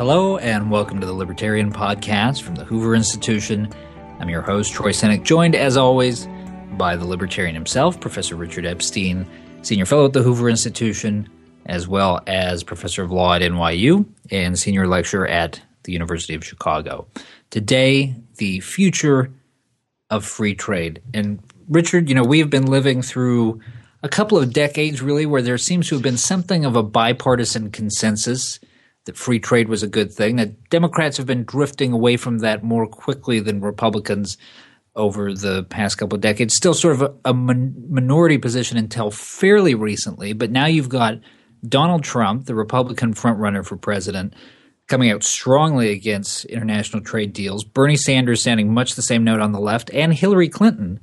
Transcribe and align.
Hello, 0.00 0.38
and 0.38 0.70
welcome 0.70 0.98
to 0.98 1.04
the 1.04 1.12
Libertarian 1.12 1.70
Podcast 1.70 2.40
from 2.40 2.54
the 2.54 2.64
Hoover 2.64 2.94
Institution. 2.94 3.70
I'm 4.18 4.30
your 4.30 4.40
host, 4.40 4.72
Troy 4.72 4.92
Senik, 4.92 5.24
joined 5.24 5.54
as 5.54 5.76
always 5.76 6.26
by 6.78 6.96
the 6.96 7.04
Libertarian 7.04 7.54
himself, 7.54 8.00
Professor 8.00 8.34
Richard 8.34 8.64
Epstein, 8.64 9.26
Senior 9.60 9.84
Fellow 9.84 10.06
at 10.06 10.14
the 10.14 10.22
Hoover 10.22 10.48
Institution, 10.48 11.28
as 11.66 11.86
well 11.86 12.22
as 12.26 12.64
Professor 12.64 13.02
of 13.02 13.12
Law 13.12 13.34
at 13.34 13.42
NYU 13.42 14.06
and 14.30 14.58
Senior 14.58 14.86
Lecturer 14.86 15.28
at 15.28 15.60
the 15.82 15.92
University 15.92 16.34
of 16.34 16.46
Chicago. 16.46 17.06
Today, 17.50 18.14
the 18.38 18.60
future 18.60 19.30
of 20.08 20.24
free 20.24 20.54
trade. 20.54 21.02
And 21.12 21.40
Richard, 21.68 22.08
you 22.08 22.14
know, 22.14 22.24
we 22.24 22.38
have 22.38 22.48
been 22.48 22.64
living 22.64 23.02
through 23.02 23.60
a 24.02 24.08
couple 24.08 24.38
of 24.38 24.54
decades 24.54 25.02
really 25.02 25.26
where 25.26 25.42
there 25.42 25.58
seems 25.58 25.90
to 25.90 25.96
have 25.96 26.02
been 26.02 26.16
something 26.16 26.64
of 26.64 26.74
a 26.74 26.82
bipartisan 26.82 27.70
consensus 27.70 28.60
that 29.06 29.16
free 29.16 29.38
trade 29.38 29.68
was 29.68 29.82
a 29.82 29.88
good 29.88 30.12
thing. 30.12 30.36
That 30.36 30.68
Democrats 30.70 31.16
have 31.16 31.26
been 31.26 31.44
drifting 31.44 31.92
away 31.92 32.16
from 32.16 32.38
that 32.38 32.62
more 32.62 32.86
quickly 32.86 33.40
than 33.40 33.60
Republicans 33.60 34.36
over 34.96 35.32
the 35.32 35.64
past 35.64 35.98
couple 35.98 36.16
of 36.16 36.20
decades. 36.20 36.54
Still 36.54 36.74
sort 36.74 36.94
of 36.94 37.02
a, 37.02 37.30
a 37.30 37.34
minority 37.34 38.38
position 38.38 38.76
until 38.76 39.10
fairly 39.10 39.74
recently, 39.74 40.32
but 40.32 40.50
now 40.50 40.66
you've 40.66 40.88
got 40.88 41.20
Donald 41.66 42.02
Trump, 42.02 42.46
the 42.46 42.54
Republican 42.54 43.14
frontrunner 43.14 43.64
for 43.64 43.76
president, 43.76 44.34
coming 44.88 45.10
out 45.10 45.22
strongly 45.22 45.92
against 45.92 46.44
international 46.46 47.02
trade 47.02 47.32
deals. 47.32 47.64
Bernie 47.64 47.96
Sanders 47.96 48.42
sounding 48.42 48.74
much 48.74 48.94
the 48.94 49.02
same 49.02 49.24
note 49.24 49.40
on 49.40 49.52
the 49.52 49.60
left, 49.60 49.90
and 49.92 50.12
Hillary 50.12 50.48
Clinton 50.48 51.00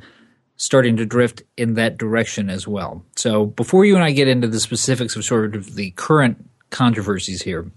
starting 0.57 0.97
to 0.97 1.05
drift 1.05 1.43
in 1.55 1.75
that 1.75 1.97
direction 1.97 2.49
as 2.49 2.67
well. 2.67 3.05
So 3.15 3.45
before 3.45 3.85
you 3.85 3.95
and 3.95 4.03
I 4.03 4.11
get 4.11 4.27
into 4.27 4.47
the 4.47 4.59
specifics 4.59 5.15
of 5.15 5.23
sort 5.23 5.55
of 5.55 5.75
the 5.75 5.91
current 5.91 6.49
controversies 6.71 7.43
here, 7.43 7.71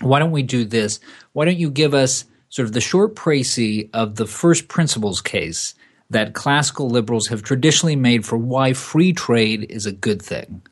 why 0.00 0.18
don't 0.18 0.30
we 0.30 0.42
do 0.42 0.64
this? 0.64 1.00
Why 1.32 1.44
don't 1.44 1.58
you 1.58 1.70
give 1.70 1.94
us 1.94 2.24
sort 2.48 2.66
of 2.66 2.72
the 2.72 2.80
short 2.80 3.14
précis 3.14 3.88
of 3.92 4.16
the 4.16 4.26
first 4.26 4.68
principles 4.68 5.20
case 5.20 5.74
that 6.10 6.34
classical 6.34 6.90
liberals 6.90 7.28
have 7.28 7.42
traditionally 7.42 7.96
made 7.96 8.26
for 8.26 8.36
why 8.36 8.72
free 8.72 9.12
trade 9.12 9.66
is 9.70 9.86
a 9.86 9.92
good 9.92 10.20
thing? 10.20 10.62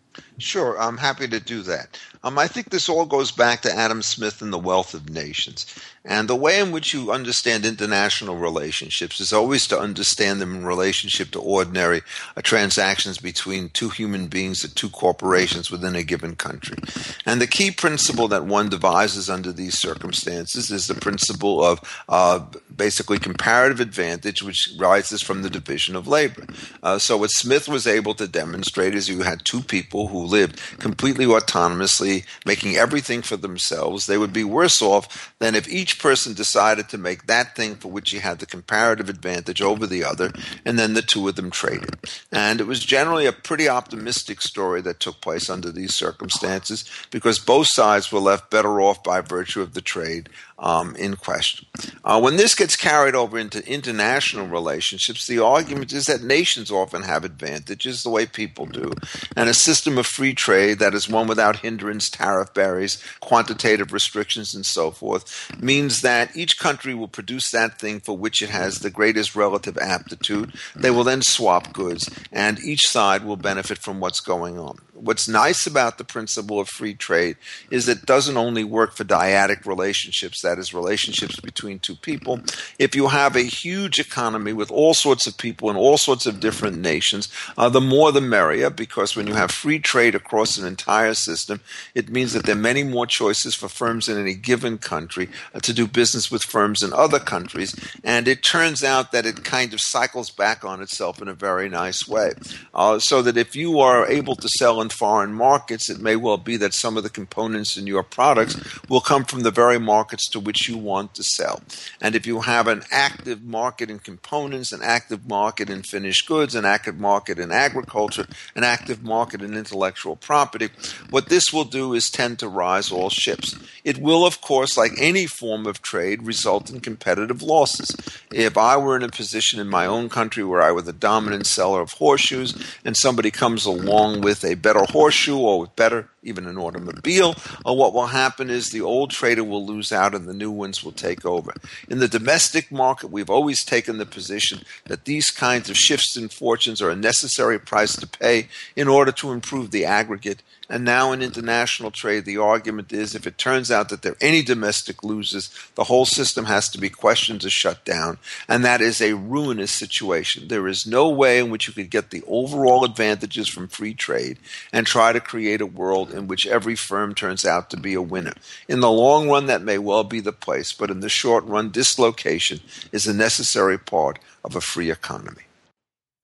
Sure, 0.40 0.80
I'm 0.80 0.96
happy 0.96 1.28
to 1.28 1.38
do 1.38 1.62
that. 1.62 1.98
Um, 2.22 2.38
I 2.38 2.46
think 2.46 2.70
this 2.70 2.88
all 2.88 3.06
goes 3.06 3.30
back 3.30 3.60
to 3.62 3.72
Adam 3.72 4.02
Smith 4.02 4.42
and 4.42 4.52
the 4.52 4.58
Wealth 4.58 4.94
of 4.94 5.10
Nations. 5.10 5.66
And 6.04 6.28
the 6.28 6.36
way 6.36 6.58
in 6.58 6.70
which 6.70 6.94
you 6.94 7.12
understand 7.12 7.66
international 7.66 8.36
relationships 8.36 9.20
is 9.20 9.34
always 9.34 9.66
to 9.68 9.78
understand 9.78 10.40
them 10.40 10.54
in 10.54 10.66
relationship 10.66 11.30
to 11.32 11.40
ordinary 11.40 12.00
uh, 12.36 12.42
transactions 12.42 13.18
between 13.18 13.68
two 13.68 13.90
human 13.90 14.28
beings 14.28 14.64
or 14.64 14.68
two 14.68 14.88
corporations 14.88 15.70
within 15.70 15.94
a 15.94 16.02
given 16.02 16.36
country. 16.36 16.78
And 17.26 17.40
the 17.40 17.46
key 17.46 17.70
principle 17.70 18.28
that 18.28 18.46
one 18.46 18.70
devises 18.70 19.28
under 19.28 19.52
these 19.52 19.78
circumstances 19.78 20.70
is 20.70 20.86
the 20.86 20.94
principle 20.94 21.62
of 21.62 21.80
uh, 22.08 22.40
basically 22.80 23.18
comparative 23.18 23.78
advantage, 23.78 24.42
which 24.42 24.70
rises 24.78 25.20
from 25.20 25.42
the 25.42 25.50
division 25.50 25.94
of 25.94 26.08
labor. 26.08 26.46
Uh, 26.82 26.98
so, 26.98 27.18
what 27.18 27.30
Smith 27.30 27.68
was 27.68 27.86
able 27.86 28.14
to 28.14 28.26
demonstrate 28.26 28.94
is 28.94 29.06
you 29.06 29.20
had 29.20 29.44
two 29.44 29.60
people 29.60 30.08
who 30.08 30.24
lived 30.24 30.58
completely 30.78 31.26
autonomously, 31.26 32.24
making 32.46 32.76
everything 32.76 33.20
for 33.20 33.36
themselves. 33.36 34.06
They 34.06 34.16
would 34.16 34.32
be 34.32 34.44
worse 34.44 34.80
off 34.80 35.34
than 35.40 35.54
if 35.54 35.68
each 35.68 35.98
person 35.98 36.32
decided 36.32 36.88
to 36.88 36.96
make 36.96 37.26
that 37.26 37.54
thing 37.54 37.74
for 37.74 37.88
which 37.88 38.12
he 38.12 38.20
had 38.20 38.38
the 38.38 38.46
comparative 38.46 39.10
advantage 39.10 39.60
over 39.60 39.86
the 39.86 40.02
other, 40.02 40.32
and 40.64 40.78
then 40.78 40.94
the 40.94 41.02
two 41.02 41.28
of 41.28 41.36
them 41.36 41.50
traded. 41.50 41.96
And 42.32 42.62
it 42.62 42.66
was 42.66 42.80
generally 42.82 43.26
a 43.26 43.32
pretty 43.32 43.68
optimistic 43.68 44.40
story 44.40 44.80
that 44.80 45.00
took 45.00 45.20
place 45.20 45.50
under 45.50 45.70
these 45.70 45.94
circumstances 45.94 46.88
because 47.10 47.38
both 47.38 47.66
sides 47.66 48.10
were 48.10 48.20
left 48.20 48.50
better 48.50 48.80
off 48.80 49.04
by 49.04 49.20
virtue 49.20 49.60
of 49.60 49.74
the 49.74 49.82
trade 49.82 50.30
um, 50.60 50.94
in 50.96 51.16
question. 51.16 51.66
Uh, 52.04 52.20
when 52.20 52.36
this 52.36 52.54
gets 52.54 52.69
carried 52.76 53.14
over 53.14 53.38
into 53.38 53.66
international 53.66 54.46
relationships, 54.46 55.26
the 55.26 55.42
argument 55.42 55.92
is 55.92 56.06
that 56.06 56.22
nations 56.22 56.70
often 56.70 57.02
have 57.02 57.24
advantages 57.24 58.02
the 58.02 58.10
way 58.10 58.26
people 58.26 58.66
do, 58.66 58.92
and 59.36 59.48
a 59.48 59.54
system 59.54 59.98
of 59.98 60.06
free 60.06 60.34
trade 60.34 60.78
that 60.78 60.94
is 60.94 61.08
one 61.08 61.26
without 61.26 61.60
hindrance, 61.60 62.10
tariff 62.10 62.52
barriers, 62.54 63.02
quantitative 63.20 63.92
restrictions, 63.92 64.54
and 64.54 64.66
so 64.66 64.90
forth 64.90 65.50
means 65.60 66.02
that 66.02 66.36
each 66.36 66.58
country 66.58 66.94
will 66.94 67.08
produce 67.08 67.50
that 67.50 67.78
thing 67.78 68.00
for 68.00 68.16
which 68.16 68.42
it 68.42 68.50
has 68.50 68.78
the 68.78 68.90
greatest 68.90 69.36
relative 69.36 69.78
aptitude. 69.78 70.52
They 70.74 70.90
will 70.90 71.04
then 71.04 71.22
swap 71.22 71.72
goods, 71.72 72.10
and 72.32 72.58
each 72.60 72.88
side 72.88 73.24
will 73.24 73.36
benefit 73.36 73.78
from 73.78 74.00
what's 74.00 74.20
going 74.20 74.58
on 74.58 74.78
what's 75.00 75.28
nice 75.28 75.66
about 75.66 75.98
the 75.98 76.04
principle 76.04 76.60
of 76.60 76.68
free 76.68 76.94
trade 76.94 77.36
is 77.70 77.88
it 77.88 78.06
doesn't 78.06 78.36
only 78.36 78.64
work 78.64 78.92
for 78.92 79.04
dyadic 79.04 79.66
relationships, 79.66 80.42
that 80.42 80.58
is, 80.58 80.74
relationships 80.74 81.40
between 81.40 81.78
two 81.78 81.96
people. 81.96 82.40
If 82.78 82.94
you 82.94 83.08
have 83.08 83.36
a 83.36 83.42
huge 83.42 83.98
economy 83.98 84.52
with 84.52 84.70
all 84.70 84.94
sorts 84.94 85.26
of 85.26 85.38
people 85.38 85.70
in 85.70 85.76
all 85.76 85.98
sorts 85.98 86.26
of 86.26 86.40
different 86.40 86.78
nations, 86.78 87.28
uh, 87.56 87.68
the 87.68 87.80
more 87.80 88.12
the 88.12 88.20
merrier, 88.20 88.70
because 88.70 89.16
when 89.16 89.26
you 89.26 89.34
have 89.34 89.50
free 89.50 89.78
trade 89.78 90.14
across 90.14 90.58
an 90.58 90.66
entire 90.66 91.14
system, 91.14 91.60
it 91.94 92.10
means 92.10 92.32
that 92.32 92.44
there 92.44 92.56
are 92.56 92.58
many 92.58 92.82
more 92.82 93.06
choices 93.06 93.54
for 93.54 93.68
firms 93.68 94.08
in 94.08 94.18
any 94.18 94.34
given 94.34 94.78
country 94.78 95.28
uh, 95.54 95.60
to 95.60 95.72
do 95.72 95.86
business 95.86 96.30
with 96.30 96.42
firms 96.42 96.82
in 96.82 96.92
other 96.92 97.18
countries. 97.18 97.74
And 98.04 98.28
it 98.28 98.42
turns 98.42 98.84
out 98.84 99.12
that 99.12 99.26
it 99.26 99.44
kind 99.44 99.72
of 99.72 99.80
cycles 99.80 100.30
back 100.30 100.64
on 100.64 100.82
itself 100.82 101.22
in 101.22 101.28
a 101.28 101.34
very 101.34 101.68
nice 101.68 102.06
way. 102.06 102.32
Uh, 102.74 102.98
so 102.98 103.22
that 103.22 103.36
if 103.36 103.56
you 103.56 103.80
are 103.80 104.06
able 104.06 104.36
to 104.36 104.48
sell 104.58 104.80
in 104.80 104.89
foreign 104.92 105.32
markets, 105.32 105.88
it 105.88 106.00
may 106.00 106.16
well 106.16 106.36
be 106.36 106.56
that 106.56 106.74
some 106.74 106.96
of 106.96 107.02
the 107.02 107.10
components 107.10 107.76
in 107.76 107.86
your 107.86 108.02
products 108.02 108.56
will 108.88 109.00
come 109.00 109.24
from 109.24 109.40
the 109.40 109.50
very 109.50 109.78
markets 109.78 110.28
to 110.30 110.40
which 110.40 110.68
you 110.68 110.76
want 110.76 111.14
to 111.14 111.22
sell. 111.22 111.62
And 112.00 112.14
if 112.14 112.26
you 112.26 112.40
have 112.40 112.66
an 112.66 112.82
active 112.90 113.42
market 113.42 113.90
in 113.90 113.98
components, 113.98 114.72
an 114.72 114.80
active 114.82 115.28
market 115.28 115.70
in 115.70 115.82
finished 115.82 116.26
goods, 116.26 116.54
an 116.54 116.64
active 116.64 116.98
market 116.98 117.38
in 117.38 117.50
agriculture, 117.50 118.26
an 118.54 118.64
active 118.64 119.02
market 119.02 119.42
in 119.42 119.56
intellectual 119.56 120.16
property, 120.16 120.68
what 121.10 121.28
this 121.28 121.52
will 121.52 121.64
do 121.64 121.94
is 121.94 122.10
tend 122.10 122.38
to 122.38 122.48
rise 122.48 122.92
all 122.92 123.10
ships. 123.10 123.56
It 123.84 123.98
will, 123.98 124.26
of 124.26 124.40
course, 124.40 124.76
like 124.76 124.92
any 124.98 125.26
form 125.26 125.66
of 125.66 125.82
trade, 125.82 126.22
result 126.22 126.70
in 126.70 126.80
competitive 126.80 127.42
losses. 127.42 127.94
If 128.32 128.58
I 128.58 128.76
were 128.76 128.96
in 128.96 129.02
a 129.02 129.08
position 129.08 129.60
in 129.60 129.68
my 129.68 129.86
own 129.86 130.08
country 130.08 130.44
where 130.44 130.62
I 130.62 130.72
were 130.72 130.82
the 130.82 130.92
dominant 130.92 131.46
seller 131.46 131.80
of 131.80 131.92
horseshoes 131.92 132.54
and 132.84 132.96
somebody 132.96 133.30
comes 133.30 133.64
along 133.64 134.20
with 134.20 134.44
a 134.44 134.54
better 134.54 134.79
horseshoe 134.86 135.38
or 135.38 135.60
with 135.60 135.76
better 135.76 136.08
even 136.22 136.46
an 136.46 136.58
automobile, 136.58 137.34
or 137.64 137.76
what 137.76 137.94
will 137.94 138.08
happen 138.08 138.50
is 138.50 138.68
the 138.68 138.80
old 138.80 139.10
trader 139.10 139.42
will 139.42 139.64
lose 139.64 139.92
out 139.92 140.14
and 140.14 140.28
the 140.28 140.34
new 140.34 140.50
ones 140.50 140.84
will 140.84 140.92
take 140.92 141.24
over. 141.24 141.54
In 141.88 141.98
the 141.98 142.08
domestic 142.08 142.70
market, 142.70 143.10
we've 143.10 143.30
always 143.30 143.64
taken 143.64 143.98
the 143.98 144.06
position 144.06 144.62
that 144.86 145.06
these 145.06 145.30
kinds 145.30 145.70
of 145.70 145.76
shifts 145.76 146.16
in 146.16 146.28
fortunes 146.28 146.82
are 146.82 146.90
a 146.90 146.96
necessary 146.96 147.58
price 147.58 147.96
to 147.96 148.06
pay 148.06 148.48
in 148.76 148.88
order 148.88 149.12
to 149.12 149.32
improve 149.32 149.70
the 149.70 149.84
aggregate 149.84 150.42
and 150.70 150.84
now 150.84 151.10
in 151.10 151.20
international 151.20 151.90
trade, 151.90 152.24
the 152.24 152.38
argument 152.38 152.92
is 152.92 153.16
if 153.16 153.26
it 153.26 153.36
turns 153.36 153.72
out 153.72 153.88
that 153.88 154.02
there 154.02 154.12
are 154.12 154.18
any 154.20 154.40
domestic 154.40 155.02
losers, 155.02 155.50
the 155.74 155.84
whole 155.84 156.06
system 156.06 156.44
has 156.44 156.68
to 156.68 156.78
be 156.78 156.88
questioned 156.88 157.44
or 157.44 157.50
shut 157.50 157.84
down. 157.84 158.18
And 158.48 158.64
that 158.64 158.80
is 158.80 159.00
a 159.00 159.16
ruinous 159.16 159.72
situation. 159.72 160.46
There 160.46 160.68
is 160.68 160.86
no 160.86 161.08
way 161.08 161.40
in 161.40 161.50
which 161.50 161.66
you 161.66 161.74
could 161.74 161.90
get 161.90 162.10
the 162.10 162.22
overall 162.28 162.84
advantages 162.84 163.48
from 163.48 163.66
free 163.66 163.94
trade 163.94 164.38
and 164.72 164.86
try 164.86 165.12
to 165.12 165.18
create 165.18 165.60
a 165.60 165.66
world 165.66 166.09
in 166.12 166.26
which 166.26 166.46
every 166.46 166.74
firm 166.74 167.14
turns 167.14 167.44
out 167.44 167.70
to 167.70 167.76
be 167.76 167.94
a 167.94 168.02
winner. 168.02 168.34
In 168.68 168.80
the 168.80 168.90
long 168.90 169.28
run, 169.28 169.46
that 169.46 169.62
may 169.62 169.78
well 169.78 170.04
be 170.04 170.20
the 170.20 170.32
place, 170.32 170.72
but 170.72 170.90
in 170.90 171.00
the 171.00 171.08
short 171.08 171.44
run, 171.44 171.70
dislocation 171.70 172.60
is 172.92 173.06
a 173.06 173.14
necessary 173.14 173.78
part 173.78 174.18
of 174.44 174.56
a 174.56 174.60
free 174.60 174.90
economy. 174.90 175.42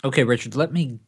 Okay, 0.04 0.24
Richard, 0.24 0.56
let 0.56 0.72
me 0.72 1.00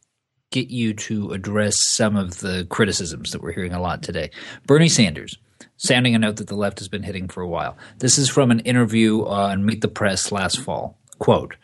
get 0.51 0.69
you 0.69 0.93
to 0.93 1.31
address 1.31 1.75
some 1.79 2.15
of 2.15 2.39
the 2.39 2.65
criticisms 2.69 3.31
that 3.31 3.41
we're 3.41 3.51
hearing 3.51 3.73
a 3.73 3.81
lot 3.81 4.01
today. 4.01 4.31
Bernie 4.65 4.89
Sanders, 4.89 5.37
sounding 5.77 6.15
a 6.15 6.19
note 6.19 6.37
that 6.37 6.47
the 6.47 6.55
left 6.55 6.79
has 6.79 6.87
been 6.87 7.03
hitting 7.03 7.27
for 7.27 7.41
a 7.41 7.47
while. 7.47 7.77
This 7.99 8.17
is 8.17 8.29
from 8.29 8.51
an 8.51 8.59
interview 8.61 9.21
uh, 9.21 9.49
on 9.51 9.65
Meet 9.65 9.81
the 9.81 9.87
Press 9.87 10.31
last 10.31 10.59
fall. 10.59 10.97
Quote, 11.19 11.55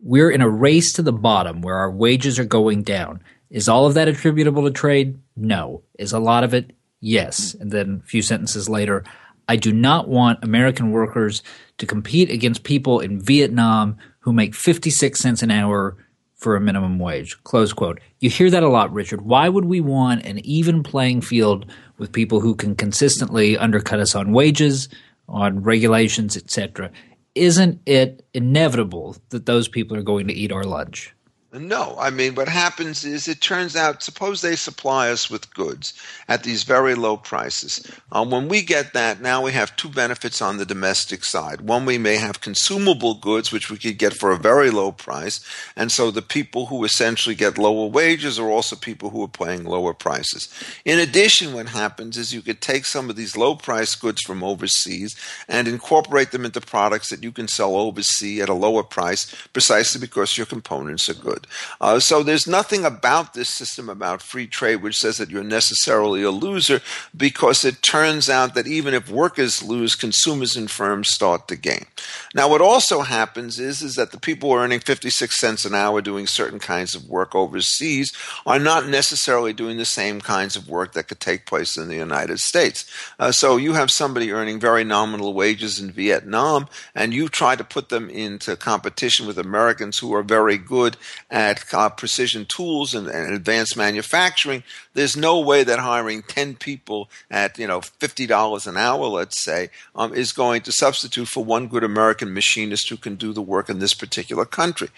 We're 0.00 0.30
in 0.30 0.40
a 0.40 0.48
race 0.48 0.92
to 0.94 1.02
the 1.02 1.12
bottom 1.12 1.62
where 1.62 1.76
our 1.76 1.90
wages 1.90 2.38
are 2.38 2.44
going 2.44 2.82
down. 2.82 3.22
Is 3.50 3.68
all 3.68 3.86
of 3.86 3.94
that 3.94 4.08
attributable 4.08 4.64
to 4.64 4.70
trade? 4.70 5.18
No. 5.38 5.82
Is 5.98 6.12
a 6.12 6.18
lot 6.18 6.44
of 6.44 6.54
it? 6.54 6.72
Yes. 7.00 7.54
And 7.54 7.70
then 7.70 8.02
a 8.04 8.06
few 8.06 8.22
sentences 8.22 8.68
later, 8.68 9.04
I 9.48 9.56
do 9.56 9.72
not 9.72 10.08
want 10.08 10.44
American 10.44 10.90
workers 10.90 11.42
to 11.78 11.86
compete 11.86 12.30
against 12.30 12.64
people 12.64 13.00
in 13.00 13.20
Vietnam 13.20 13.96
who 14.20 14.32
make 14.32 14.54
56 14.54 15.18
cents 15.18 15.42
an 15.42 15.50
hour 15.50 15.96
for 16.34 16.54
a 16.54 16.60
minimum 16.60 16.98
wage. 16.98 17.42
Close 17.44 17.72
quote. 17.72 18.00
You 18.20 18.30
hear 18.30 18.50
that 18.50 18.62
a 18.62 18.68
lot, 18.68 18.92
Richard. 18.92 19.22
Why 19.22 19.48
would 19.48 19.64
we 19.64 19.80
want 19.80 20.24
an 20.24 20.44
even 20.44 20.82
playing 20.82 21.22
field 21.22 21.66
with 21.98 22.12
people 22.12 22.40
who 22.40 22.54
can 22.54 22.76
consistently 22.76 23.56
undercut 23.56 24.00
us 24.00 24.14
on 24.14 24.32
wages, 24.32 24.88
on 25.28 25.62
regulations, 25.62 26.36
etc.? 26.36 26.90
Isn't 27.34 27.80
it 27.86 28.24
inevitable 28.34 29.16
that 29.30 29.46
those 29.46 29.68
people 29.68 29.96
are 29.96 30.02
going 30.02 30.28
to 30.28 30.34
eat 30.34 30.52
our 30.52 30.64
lunch? 30.64 31.14
No, 31.50 31.96
I 31.98 32.10
mean, 32.10 32.34
what 32.34 32.50
happens 32.50 33.06
is 33.06 33.26
it 33.26 33.40
turns 33.40 33.74
out, 33.74 34.02
suppose 34.02 34.42
they 34.42 34.54
supply 34.54 35.08
us 35.08 35.30
with 35.30 35.54
goods 35.54 35.94
at 36.28 36.42
these 36.42 36.62
very 36.62 36.94
low 36.94 37.16
prices. 37.16 37.90
Uh, 38.12 38.26
when 38.26 38.48
we 38.48 38.60
get 38.60 38.92
that, 38.92 39.22
now 39.22 39.42
we 39.42 39.52
have 39.52 39.74
two 39.74 39.88
benefits 39.88 40.42
on 40.42 40.58
the 40.58 40.66
domestic 40.66 41.24
side. 41.24 41.62
One, 41.62 41.86
we 41.86 41.96
may 41.96 42.16
have 42.16 42.42
consumable 42.42 43.14
goods, 43.14 43.50
which 43.50 43.70
we 43.70 43.78
could 43.78 43.96
get 43.96 44.12
for 44.12 44.30
a 44.30 44.36
very 44.36 44.70
low 44.70 44.92
price. 44.92 45.40
And 45.74 45.90
so 45.90 46.10
the 46.10 46.20
people 46.20 46.66
who 46.66 46.84
essentially 46.84 47.34
get 47.34 47.56
lower 47.56 47.86
wages 47.86 48.38
are 48.38 48.50
also 48.50 48.76
people 48.76 49.08
who 49.08 49.22
are 49.22 49.28
paying 49.28 49.64
lower 49.64 49.94
prices. 49.94 50.52
In 50.84 50.98
addition, 50.98 51.54
what 51.54 51.70
happens 51.70 52.18
is 52.18 52.34
you 52.34 52.42
could 52.42 52.60
take 52.60 52.84
some 52.84 53.08
of 53.08 53.16
these 53.16 53.38
low 53.38 53.54
price 53.54 53.94
goods 53.94 54.20
from 54.20 54.44
overseas 54.44 55.16
and 55.48 55.66
incorporate 55.66 56.30
them 56.30 56.44
into 56.44 56.60
products 56.60 57.08
that 57.08 57.22
you 57.22 57.32
can 57.32 57.48
sell 57.48 57.74
overseas 57.74 58.42
at 58.42 58.50
a 58.50 58.54
lower 58.54 58.82
price 58.82 59.34
precisely 59.54 59.98
because 59.98 60.36
your 60.36 60.46
components 60.46 61.08
are 61.08 61.14
good 61.14 61.37
Uh, 61.80 61.98
so 62.00 62.22
there's 62.22 62.46
nothing 62.46 62.84
about 62.84 63.34
this 63.34 63.48
system 63.48 63.88
about 63.88 64.22
free 64.22 64.46
trade 64.46 64.82
which 64.82 64.98
says 64.98 65.18
that 65.18 65.30
you're 65.30 65.42
necessarily 65.42 66.22
a 66.22 66.30
loser 66.30 66.80
because 67.16 67.64
it 67.64 67.82
turns 67.82 68.28
out 68.28 68.54
that 68.54 68.66
even 68.66 68.94
if 68.94 69.10
workers 69.10 69.62
lose, 69.62 69.94
consumers 69.94 70.56
and 70.56 70.70
firms 70.70 71.08
start 71.08 71.48
to 71.48 71.56
gain. 71.56 71.86
Now, 72.34 72.48
what 72.48 72.60
also 72.60 73.02
happens 73.02 73.58
is, 73.58 73.82
is 73.82 73.94
that 73.94 74.12
the 74.12 74.20
people 74.20 74.52
earning 74.52 74.80
56 74.80 75.38
cents 75.38 75.64
an 75.64 75.74
hour 75.74 76.00
doing 76.00 76.26
certain 76.26 76.58
kinds 76.58 76.94
of 76.94 77.08
work 77.08 77.34
overseas 77.34 78.12
are 78.46 78.58
not 78.58 78.88
necessarily 78.88 79.52
doing 79.52 79.76
the 79.76 79.84
same 79.84 80.20
kinds 80.20 80.56
of 80.56 80.68
work 80.68 80.92
that 80.92 81.08
could 81.08 81.20
take 81.20 81.46
place 81.46 81.76
in 81.76 81.88
the 81.88 81.96
United 81.96 82.40
States. 82.40 82.84
Uh, 83.18 83.32
so 83.32 83.56
you 83.56 83.72
have 83.74 83.90
somebody 83.90 84.32
earning 84.32 84.60
very 84.60 84.84
nominal 84.84 85.34
wages 85.34 85.78
in 85.78 85.90
Vietnam, 85.90 86.68
and 86.94 87.14
you 87.14 87.28
try 87.28 87.56
to 87.56 87.64
put 87.64 87.88
them 87.88 88.10
into 88.10 88.56
competition 88.56 89.26
with 89.26 89.38
Americans 89.38 89.98
who 89.98 90.14
are 90.14 90.22
very 90.22 90.58
good 90.58 90.96
at 91.30 91.62
uh, 91.74 91.90
precision 91.90 92.46
tools 92.46 92.94
and, 92.94 93.06
and, 93.06 93.34
advanced 93.34 93.76
manufacturing, 93.76 94.62
there's 94.94 95.16
no 95.16 95.38
way 95.40 95.62
that 95.62 95.78
hiring 95.78 96.22
10 96.22 96.56
people 96.56 97.10
at 97.30 97.58
you 97.58 97.66
know 97.66 97.80
$50 97.80 98.66
an 98.66 98.76
hour, 98.76 99.06
let's 99.06 99.42
say, 99.42 99.70
um, 99.94 100.14
is 100.14 100.32
going 100.32 100.62
to 100.62 100.72
substitute 100.72 101.28
for 101.28 101.44
one 101.44 101.68
good 101.68 101.84
American 101.84 102.32
machinist 102.32 102.88
who 102.88 102.96
can 102.96 103.16
do 103.16 103.32
the 103.32 103.42
work 103.42 103.68
in 103.68 103.78
this 103.78 103.94
particular 103.94 104.44
country. 104.44 104.88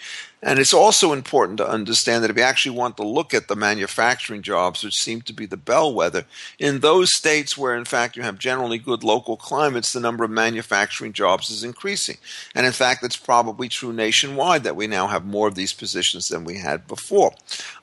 And 0.43 0.57
it's 0.57 0.73
also 0.73 1.13
important 1.13 1.57
to 1.59 1.69
understand 1.69 2.23
that 2.23 2.31
if 2.31 2.37
you 2.37 2.41
actually 2.41 2.75
want 2.75 2.97
to 2.97 3.03
look 3.03 3.31
at 3.31 3.47
the 3.47 3.55
manufacturing 3.55 4.41
jobs, 4.41 4.83
which 4.83 4.95
seem 4.95 5.21
to 5.21 5.33
be 5.33 5.45
the 5.45 5.55
bellwether, 5.55 6.25
in 6.57 6.79
those 6.79 7.15
states 7.15 7.55
where, 7.55 7.75
in 7.75 7.85
fact, 7.85 8.15
you 8.15 8.23
have 8.23 8.39
generally 8.39 8.79
good 8.79 9.03
local 9.03 9.37
climates, 9.37 9.93
the 9.93 9.99
number 9.99 10.23
of 10.23 10.31
manufacturing 10.31 11.13
jobs 11.13 11.51
is 11.51 11.63
increasing. 11.63 12.17
And 12.55 12.65
in 12.65 12.71
fact, 12.71 13.03
it's 13.03 13.17
probably 13.17 13.69
true 13.69 13.93
nationwide 13.93 14.63
that 14.63 14.75
we 14.75 14.87
now 14.87 15.05
have 15.05 15.25
more 15.25 15.47
of 15.47 15.53
these 15.53 15.73
positions 15.73 16.29
than 16.29 16.43
we 16.43 16.57
had 16.57 16.87
before. 16.87 17.33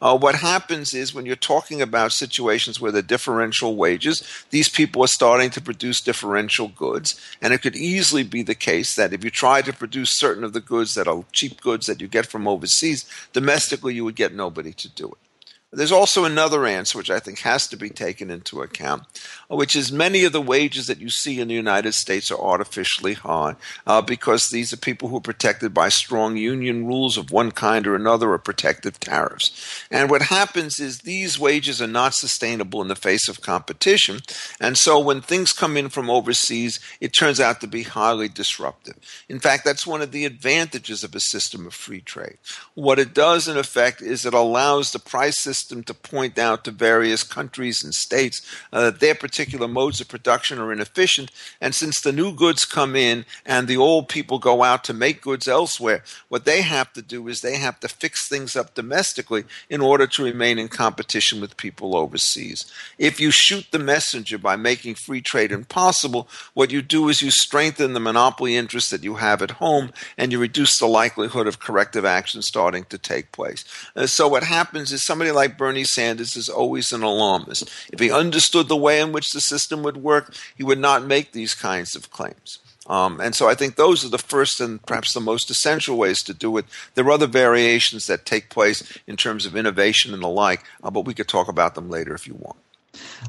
Uh, 0.02 0.18
what 0.18 0.34
happens 0.34 0.94
is 0.94 1.14
when 1.14 1.26
you're 1.26 1.36
talking 1.36 1.80
about 1.80 2.10
situations 2.10 2.80
where 2.80 2.92
the 2.92 3.02
differential 3.02 3.76
wages, 3.76 4.24
these 4.50 4.68
people 4.68 5.04
are 5.04 5.08
starting 5.08 5.50
to 5.50 5.60
produce 5.60 6.00
differential 6.00 6.66
goods. 6.66 7.20
And 7.40 7.52
it 7.52 7.62
could 7.62 7.76
easily 7.76 8.24
be 8.24 8.42
the 8.42 8.56
case 8.56 8.96
that 8.96 9.12
if 9.12 9.22
you 9.22 9.30
try 9.30 9.62
to 9.62 9.72
produce 9.72 10.10
certain 10.10 10.42
of 10.42 10.54
the 10.54 10.60
goods 10.60 10.94
that 10.94 11.06
are 11.06 11.22
cheap 11.32 11.60
goods 11.60 11.86
that 11.86 12.00
you 12.00 12.08
get 12.08 12.26
from 12.26 12.47
overseas. 12.48 13.04
Domestically, 13.32 13.94
you 13.94 14.04
would 14.04 14.16
get 14.16 14.34
nobody 14.34 14.72
to 14.72 14.88
do 14.88 15.08
it. 15.08 15.27
There's 15.70 15.92
also 15.92 16.24
another 16.24 16.64
answer 16.64 16.96
which 16.96 17.10
I 17.10 17.20
think 17.20 17.40
has 17.40 17.66
to 17.68 17.76
be 17.76 17.90
taken 17.90 18.30
into 18.30 18.62
account, 18.62 19.02
which 19.50 19.76
is 19.76 19.92
many 19.92 20.24
of 20.24 20.32
the 20.32 20.40
wages 20.40 20.86
that 20.86 20.98
you 20.98 21.10
see 21.10 21.40
in 21.40 21.48
the 21.48 21.54
United 21.54 21.92
States 21.92 22.30
are 22.30 22.40
artificially 22.40 23.12
high 23.12 23.54
uh, 23.86 24.00
because 24.00 24.48
these 24.48 24.72
are 24.72 24.78
people 24.78 25.10
who 25.10 25.18
are 25.18 25.20
protected 25.20 25.74
by 25.74 25.90
strong 25.90 26.38
union 26.38 26.86
rules 26.86 27.18
of 27.18 27.30
one 27.30 27.50
kind 27.50 27.86
or 27.86 27.94
another 27.94 28.32
or 28.32 28.38
protective 28.38 28.98
tariffs. 28.98 29.84
And 29.90 30.08
what 30.08 30.22
happens 30.22 30.80
is 30.80 31.00
these 31.00 31.38
wages 31.38 31.82
are 31.82 31.86
not 31.86 32.14
sustainable 32.14 32.80
in 32.80 32.88
the 32.88 32.96
face 32.96 33.28
of 33.28 33.42
competition. 33.42 34.20
And 34.58 34.78
so 34.78 34.98
when 34.98 35.20
things 35.20 35.52
come 35.52 35.76
in 35.76 35.90
from 35.90 36.08
overseas, 36.08 36.80
it 36.98 37.08
turns 37.08 37.40
out 37.40 37.60
to 37.60 37.66
be 37.66 37.82
highly 37.82 38.30
disruptive. 38.30 38.96
In 39.28 39.38
fact, 39.38 39.66
that's 39.66 39.86
one 39.86 40.00
of 40.00 40.12
the 40.12 40.24
advantages 40.24 41.04
of 41.04 41.14
a 41.14 41.20
system 41.20 41.66
of 41.66 41.74
free 41.74 42.00
trade. 42.00 42.38
What 42.72 42.98
it 42.98 43.12
does, 43.12 43.48
in 43.48 43.58
effect, 43.58 44.00
is 44.00 44.24
it 44.24 44.32
allows 44.32 44.92
the 44.92 44.98
price 44.98 45.38
system 45.38 45.57
system 45.58 45.82
to 45.82 45.94
point 45.94 46.38
out 46.38 46.64
to 46.64 46.70
various 46.70 47.22
countries 47.24 47.82
and 47.82 47.94
states 47.94 48.40
uh, 48.72 48.84
that 48.84 49.00
their 49.00 49.14
particular 49.14 49.66
modes 49.66 50.00
of 50.00 50.08
production 50.08 50.58
are 50.58 50.72
inefficient. 50.72 51.30
And 51.60 51.74
since 51.74 52.00
the 52.00 52.12
new 52.12 52.32
goods 52.32 52.64
come 52.64 52.94
in 52.94 53.24
and 53.44 53.66
the 53.66 53.76
old 53.76 54.08
people 54.08 54.38
go 54.38 54.62
out 54.62 54.84
to 54.84 54.94
make 54.94 55.20
goods 55.20 55.48
elsewhere, 55.48 56.02
what 56.28 56.44
they 56.44 56.62
have 56.62 56.92
to 56.92 57.02
do 57.02 57.28
is 57.28 57.40
they 57.40 57.56
have 57.56 57.80
to 57.80 57.88
fix 57.88 58.28
things 58.28 58.54
up 58.54 58.74
domestically 58.74 59.44
in 59.68 59.80
order 59.80 60.06
to 60.06 60.24
remain 60.24 60.58
in 60.58 60.68
competition 60.68 61.40
with 61.40 61.56
people 61.56 61.96
overseas. 61.96 62.70
If 62.98 63.20
you 63.20 63.30
shoot 63.30 63.66
the 63.70 63.78
messenger 63.78 64.38
by 64.38 64.56
making 64.56 64.94
free 64.94 65.20
trade 65.20 65.50
impossible, 65.50 66.28
what 66.54 66.70
you 66.70 66.82
do 66.82 67.08
is 67.08 67.22
you 67.22 67.30
strengthen 67.30 67.94
the 67.94 68.00
monopoly 68.00 68.54
interests 68.56 68.90
that 68.90 69.04
you 69.04 69.16
have 69.16 69.42
at 69.42 69.52
home 69.52 69.90
and 70.16 70.30
you 70.30 70.38
reduce 70.38 70.78
the 70.78 70.86
likelihood 70.86 71.46
of 71.46 71.58
corrective 71.58 72.04
action 72.04 72.42
starting 72.42 72.84
to 72.84 72.98
take 72.98 73.32
place. 73.32 73.64
Uh, 73.96 74.06
so 74.06 74.28
what 74.28 74.44
happens 74.44 74.92
is 74.92 75.02
somebody 75.02 75.30
like 75.30 75.47
Bernie 75.56 75.84
Sanders 75.84 76.36
is 76.36 76.48
always 76.48 76.92
an 76.92 77.02
alarmist. 77.02 77.70
If 77.92 78.00
he 78.00 78.10
understood 78.10 78.68
the 78.68 78.76
way 78.76 79.00
in 79.00 79.12
which 79.12 79.32
the 79.32 79.40
system 79.40 79.82
would 79.82 79.98
work, 79.98 80.34
he 80.56 80.64
would 80.64 80.78
not 80.78 81.04
make 81.04 81.32
these 81.32 81.54
kinds 81.54 81.96
of 81.96 82.10
claims. 82.10 82.58
Um, 82.88 83.20
and 83.20 83.34
so 83.34 83.48
I 83.48 83.54
think 83.54 83.76
those 83.76 84.04
are 84.04 84.08
the 84.08 84.18
first 84.18 84.60
and 84.60 84.84
perhaps 84.86 85.12
the 85.12 85.20
most 85.20 85.50
essential 85.50 85.96
ways 85.96 86.22
to 86.22 86.34
do 86.34 86.56
it. 86.56 86.64
There 86.94 87.04
are 87.06 87.12
other 87.12 87.26
variations 87.26 88.06
that 88.06 88.24
take 88.24 88.48
place 88.48 88.98
in 89.06 89.16
terms 89.16 89.44
of 89.44 89.54
innovation 89.54 90.14
and 90.14 90.22
the 90.22 90.28
like, 90.28 90.64
uh, 90.82 90.90
but 90.90 91.04
we 91.04 91.14
could 91.14 91.28
talk 91.28 91.48
about 91.48 91.74
them 91.74 91.90
later 91.90 92.14
if 92.14 92.26
you 92.26 92.34
want. 92.34 92.56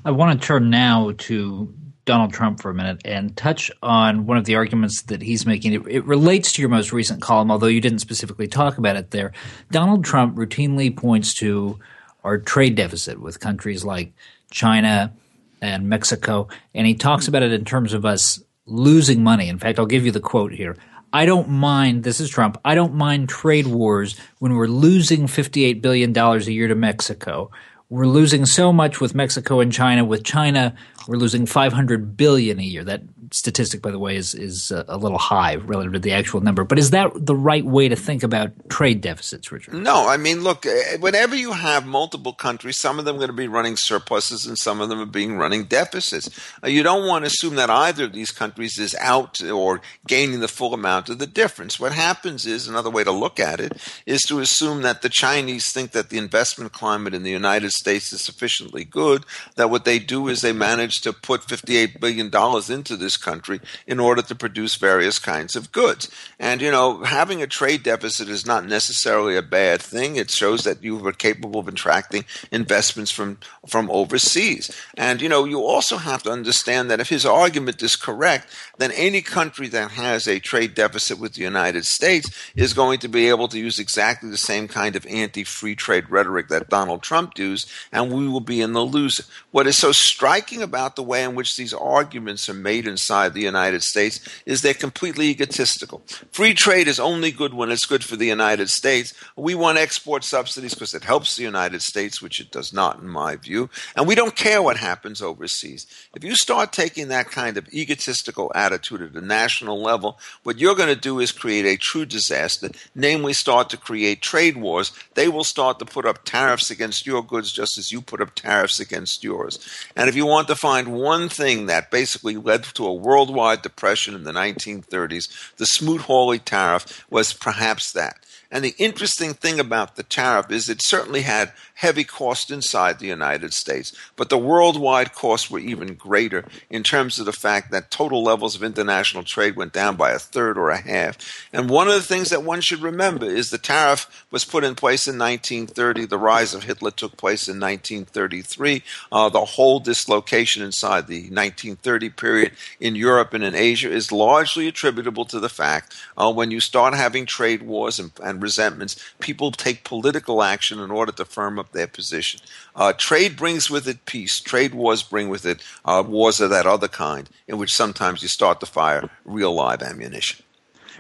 I 0.06 0.12
want 0.12 0.40
to 0.40 0.48
turn 0.48 0.70
now 0.70 1.12
to 1.18 1.74
Donald 2.06 2.34
Trump 2.34 2.62
for 2.62 2.72
a 2.72 2.74
minute 2.74 3.02
and 3.06 3.36
touch 3.38 3.70
on 3.84 4.26
one 4.26 4.38
of 4.38 4.46
the 4.46 4.56
arguments 4.56 5.04
that 5.04 5.22
he's 5.22 5.46
making. 5.46 5.74
It, 5.74 5.88
it, 5.88 6.06
relates 6.06 6.52
to 6.54 6.62
your 6.62 6.70
most 6.70 6.92
recent 6.92 7.22
column, 7.22 7.52
although 7.52 7.68
you 7.68 7.82
didn't 7.82 8.00
specifically 8.00 8.48
talk 8.48 8.78
about 8.80 8.96
it 8.96 9.12
there. 9.12 9.32
Donald 9.70 10.04
Trump 10.04 10.36
routinely 10.36 10.96
points 10.96 11.36
to 11.36 11.78
our 12.24 12.38
trade 12.38 12.76
deficit 12.76 13.20
with 13.20 13.40
countries 13.40 13.84
like 13.84 14.14
China 14.52 15.14
and 15.62 15.90
Mexico. 15.90 16.48
And 16.74 16.88
he 16.88 16.96
talks 16.96 17.28
about 17.28 17.44
it 17.44 17.54
in 17.54 17.66
terms 17.66 17.94
of 17.94 18.06
us 18.06 18.42
losing 18.66 19.24
money. 19.24 19.50
In 19.50 19.60
fact, 19.60 19.80
I'll 19.80 19.86
give 19.86 20.06
you 20.06 20.12
the 20.12 20.20
quote 20.20 20.52
here. 20.52 20.76
I 21.12 21.26
don't 21.26 21.50
mind, 21.50 22.04
this 22.04 22.20
is 22.20 22.30
Trump, 22.30 22.60
I 22.64 22.76
don't 22.76 22.94
mind 22.94 23.30
trade 23.30 23.66
wars 23.66 24.16
when 24.38 24.54
we're 24.54 24.68
losing 24.68 25.26
$58 25.26 25.82
billion 25.82 26.16
a 26.16 26.38
year 26.42 26.68
to 26.68 26.76
Mexico. 26.76 27.50
We're 27.92 28.06
losing 28.06 28.46
so 28.46 28.72
much 28.72 29.02
with 29.02 29.16
Mexico 29.16 29.62
and 29.62 29.74
China. 29.74 30.06
With 30.06 30.24
China, 30.24 30.76
we're 31.08 31.18
losing 31.18 31.48
500 31.48 32.16
billion 32.16 32.60
a 32.60 32.64
year. 32.64 32.84
That 32.84 33.02
statistic, 33.32 33.82
by 33.82 33.90
the 33.90 33.98
way, 33.98 34.16
is 34.16 34.36
is 34.36 34.72
a 34.72 34.96
little 34.96 35.18
high 35.18 35.56
relative 35.56 35.94
to 35.94 36.00
the 36.00 36.14
actual 36.14 36.42
number. 36.42 36.64
But 36.64 36.78
is 36.78 36.92
that 36.92 37.12
the 37.16 37.36
right 37.36 37.66
way 37.66 37.90
to 37.90 37.96
think 37.96 38.22
about 38.22 38.52
trade 38.70 39.02
deficits, 39.02 39.52
Richard? 39.52 39.74
No, 39.74 40.08
I 40.08 40.18
mean, 40.18 40.44
look, 40.44 40.68
eh, 40.68 40.98
whenever 41.00 41.36
you 41.36 41.52
have 41.52 41.88
multiple 41.88 42.34
countries, 42.34 42.78
some 42.78 43.00
of 43.00 43.06
them 43.06 43.16
are 43.16 43.20
going 43.20 43.30
to 43.30 43.34
be 43.34 43.48
running 43.48 43.76
surpluses, 43.76 44.46
and 44.46 44.58
some 44.58 44.82
of 44.82 44.90
them 44.90 45.00
are 45.00 45.08
being 45.08 45.36
running 45.38 45.66
deficits. 45.66 46.30
Uh, 46.64 46.68
you 46.68 46.84
don't 46.84 47.08
want 47.08 47.24
to 47.24 47.28
assume 47.28 47.56
that 47.56 47.72
either 47.72 48.04
of 48.04 48.14
these 48.14 48.30
countries 48.30 48.78
is 48.78 48.96
out 49.00 49.42
or 49.42 49.82
gaining 50.06 50.42
the 50.42 50.48
full 50.48 50.76
amount 50.76 51.10
of 51.10 51.18
the 51.18 51.28
difference. 51.28 51.80
What 51.80 51.94
happens 51.94 52.46
is 52.46 52.68
another 52.68 52.92
way 52.92 53.04
to 53.04 53.12
look 53.12 53.40
at 53.40 53.60
it 53.60 53.74
is 54.06 54.22
to 54.24 54.40
assume 54.40 54.84
that 54.84 55.02
the 55.02 55.10
Chinese 55.10 55.72
think 55.72 55.92
that 55.92 56.12
the 56.12 56.20
investment 56.20 56.72
climate 56.72 57.16
in 57.16 57.24
the 57.24 57.32
United 57.32 57.72
States 57.80 58.14
is 58.14 58.22
sufficiently 58.22 58.86
good 58.86 59.26
that 59.56 59.70
what 59.70 59.86
they 59.86 59.98
do 60.00 60.28
is 60.28 60.42
they 60.42 60.54
manage 60.54 61.02
to 61.02 61.14
put 61.14 61.42
$58 61.42 62.00
billion 62.00 62.30
into 62.72 62.96
this 62.96 63.18
country 63.18 63.60
in 63.88 64.00
order 64.00 64.22
to 64.22 64.36
produce 64.36 64.76
various 64.76 65.18
kinds 65.18 65.56
of 65.56 65.72
goods. 65.72 66.10
And, 66.40 66.62
you 66.62 66.72
know, 66.72 67.04
having 67.04 67.42
a 67.42 67.48
trade 67.48 67.84
deficit 67.84 68.30
is 68.30 68.46
not 68.46 68.66
necessarily 68.66 69.36
a 69.36 69.42
bad 69.42 69.82
thing. 69.82 70.16
It 70.16 70.30
shows 70.30 70.64
that 70.64 70.84
you 70.84 71.06
are 71.08 71.14
capable 71.14 71.60
of 71.60 71.68
attracting 71.68 72.26
investments 72.52 73.12
from, 73.12 73.38
from 73.68 73.90
overseas. 73.90 74.70
And, 74.98 75.22
you 75.22 75.30
know, 75.30 75.46
you 75.46 75.64
also 75.64 75.98
have 75.98 76.24
to 76.24 76.32
understand 76.32 76.92
that 76.92 77.00
if 77.00 77.10
his 77.10 77.26
argument 77.26 77.82
is 77.82 77.96
correct, 77.96 78.48
then 78.78 78.92
any 78.92 79.22
country 79.22 79.68
that 79.70 79.92
has 79.92 80.28
a 80.28 80.40
trade 80.40 80.76
deficit 80.76 81.20
with 81.20 81.34
the 81.34 81.42
United 81.42 81.86
States 81.86 82.30
is 82.56 82.74
going 82.74 83.00
to 83.00 83.08
be 83.08 83.30
able 83.30 83.48
to 83.48 83.60
use 83.60 83.80
exactly 83.80 84.30
the 84.30 84.38
same 84.38 84.68
kind 84.68 84.96
of 84.96 85.06
anti 85.08 85.44
free 85.44 85.76
trade 85.76 86.10
rhetoric 86.10 86.48
that 86.50 86.70
Donald 86.70 87.02
Trump 87.02 87.38
used 87.38 87.69
and 87.92 88.12
we 88.12 88.28
will 88.28 88.40
be 88.40 88.62
in 88.62 88.74
the 88.74 88.82
loser. 88.82 89.24
What 89.52 89.68
is 89.68 89.78
so 89.78 89.92
striking 89.92 90.62
about 90.62 90.96
the 90.96 91.04
way 91.04 91.24
in 91.24 91.36
which 91.36 91.56
these 91.56 91.74
arguments 91.74 92.48
are 92.50 92.54
made 92.54 92.88
inside 92.88 93.34
the 93.34 93.42
United 93.42 93.84
States 93.84 94.20
is 94.46 94.62
they're 94.62 94.74
completely 94.74 95.28
egotistical. 95.28 96.02
Free 96.32 96.54
trade 96.54 96.88
is 96.88 97.00
only 97.00 97.32
good 97.32 97.54
when 97.54 97.72
it's 97.72 97.86
good 97.86 98.04
for 98.04 98.16
the 98.16 98.28
United 98.28 98.70
States. 98.70 99.14
We 99.36 99.56
want 99.56 99.78
export 99.78 100.24
subsidies 100.24 100.74
because 100.74 100.94
it 100.94 101.04
helps 101.04 101.36
the 101.36 101.44
United 101.44 101.82
States, 101.82 102.22
which 102.22 102.40
it 102.40 102.52
does 102.52 102.74
not, 102.74 103.00
in 103.00 103.08
my 103.10 103.36
view. 103.36 103.70
And 103.96 104.08
we 104.08 104.16
don't 104.16 104.36
care 104.36 104.62
what 104.62 104.78
happens 104.78 105.22
overseas. 105.22 105.88
If 106.16 106.24
you 106.24 106.36
start 106.36 106.74
taking 106.74 107.10
that 107.10 107.32
kind 107.32 107.58
of 107.58 107.68
egotistical 107.74 108.52
attitude 108.56 109.02
at 109.02 109.14
the 109.14 109.22
national 109.22 109.82
level, 109.82 110.20
what 110.44 110.60
you're 110.60 110.76
going 110.76 110.94
to 110.94 111.00
do 111.00 111.20
is 111.20 111.32
create 111.32 111.66
a 111.66 111.78
true 111.78 112.06
disaster, 112.06 112.70
namely, 112.96 113.34
start 113.34 113.70
to 113.70 113.78
create 113.78 114.22
trade 114.22 114.58
wars. 114.58 114.92
They 115.16 115.28
will 115.28 115.44
start 115.44 115.80
to 115.80 115.86
put 115.86 116.06
up 116.06 116.24
tariffs 116.24 116.72
against 116.72 117.06
your 117.06 117.24
goods 117.24 117.52
just 117.60 117.78
as 117.78 117.92
you 117.92 118.00
put 118.00 118.22
up 118.22 118.34
tariffs 118.36 118.80
against 118.80 119.22
yours. 119.22 119.60
And 119.94 120.08
if 120.08 120.16
you 120.16 120.26
want 120.26 120.48
to 120.48 120.56
find 120.56 120.94
one 120.94 121.28
thing 121.28 121.66
that 121.66 121.92
basically 121.92 122.38
led 122.38 122.64
to 122.64 122.86
a 122.86 122.94
worldwide 122.94 123.64
depression 123.64 124.16
in 124.16 124.24
the 124.24 124.32
1930s, 124.32 125.58
the 125.58 125.66
Smoot-Hawley 125.66 126.40
tariff 126.40 127.06
was 127.10 127.34
perhaps 127.34 127.92
that. 127.92 128.26
And 128.52 128.66
the 128.66 128.76
interesting 128.78 129.34
thing 129.34 129.60
about 129.60 129.96
the 129.96 130.04
tariff 130.04 130.50
is 130.52 130.70
it 130.70 130.82
certainly 130.82 131.22
had 131.22 131.54
heavy 131.76 132.04
cost 132.04 132.52
inside 132.52 133.00
the 133.00 133.08
United 133.08 133.54
States, 133.54 133.94
but 134.16 134.30
the 134.30 134.38
worldwide 134.38 135.14
costs 135.14 135.50
were 135.50 135.60
even 135.60 135.94
greater 135.94 136.44
in 136.70 136.84
terms 136.84 137.20
of 137.20 137.26
the 137.26 137.32
fact 137.32 137.72
that 137.72 137.90
total 137.90 138.22
levels 138.22 138.56
of 138.56 138.64
international 138.64 139.24
trade 139.24 139.56
went 139.56 139.72
down 139.72 139.96
by 139.96 140.12
a 140.12 140.20
third 140.20 140.58
or 140.58 140.72
a 140.72 140.82
half. 140.82 141.18
And 141.54 141.70
one 141.70 141.88
of 141.88 141.94
the 141.94 142.02
things 142.02 142.32
that 142.32 142.44
one 142.44 142.60
should 142.60 142.82
remember 142.82 143.26
is 143.26 143.50
the 143.50 143.58
tariff 143.58 144.26
was 144.32 144.44
put 144.44 144.64
in 144.64 144.76
place 144.76 145.08
in 145.08 145.18
1930. 145.18 146.06
The 146.06 146.18
rise 146.18 146.54
of 146.54 146.64
Hitler 146.64 146.92
took 146.92 147.16
place 147.16 147.48
in 147.48 147.60
1933. 147.60 148.84
Uh, 149.12 149.30
the 149.30 149.46
whole 149.46 149.80
dislocation 149.80 150.64
inside 150.64 151.08
the 151.08 151.22
1930 151.30 152.10
period 152.10 152.52
in 152.80 152.96
Europe 152.96 153.34
and 153.34 153.44
in 153.44 153.56
Asia 153.56 153.90
is 153.90 154.12
largely 154.12 154.68
attributable 154.68 155.24
to 155.26 155.40
the 155.40 155.50
fact 155.50 155.96
uh, 156.18 156.32
when 156.32 156.52
you 156.52 156.60
start 156.60 156.94
having 156.94 157.26
trade 157.26 157.62
wars 157.62 158.00
and, 158.00 158.12
and 158.22 158.39
resentments, 158.42 158.96
people 159.20 159.52
take 159.52 159.84
political 159.84 160.44
action 160.44 160.80
in 160.80 160.92
order 160.92 161.12
to 161.12 161.26
firm 161.26 161.60
up 161.60 161.72
their 161.72 161.88
position. 161.88 162.40
Uh, 162.76 162.94
trade 162.94 163.36
brings 163.36 163.70
with 163.70 163.88
it 163.88 164.06
peace. 164.06 164.40
Trade 164.40 164.74
wars 164.74 165.04
bring 165.04 165.30
with 165.30 165.46
it 165.46 165.64
uh, 165.86 166.04
wars 166.06 166.40
of 166.40 166.50
that 166.50 166.66
other 166.66 166.88
kind, 166.88 167.30
in 167.48 167.58
which 167.58 167.74
sometimes 167.74 168.22
you 168.22 168.28
start 168.28 168.60
to 168.60 168.66
fire 168.66 169.10
real 169.26 169.54
live 169.54 169.82
ammunition. 169.82 170.44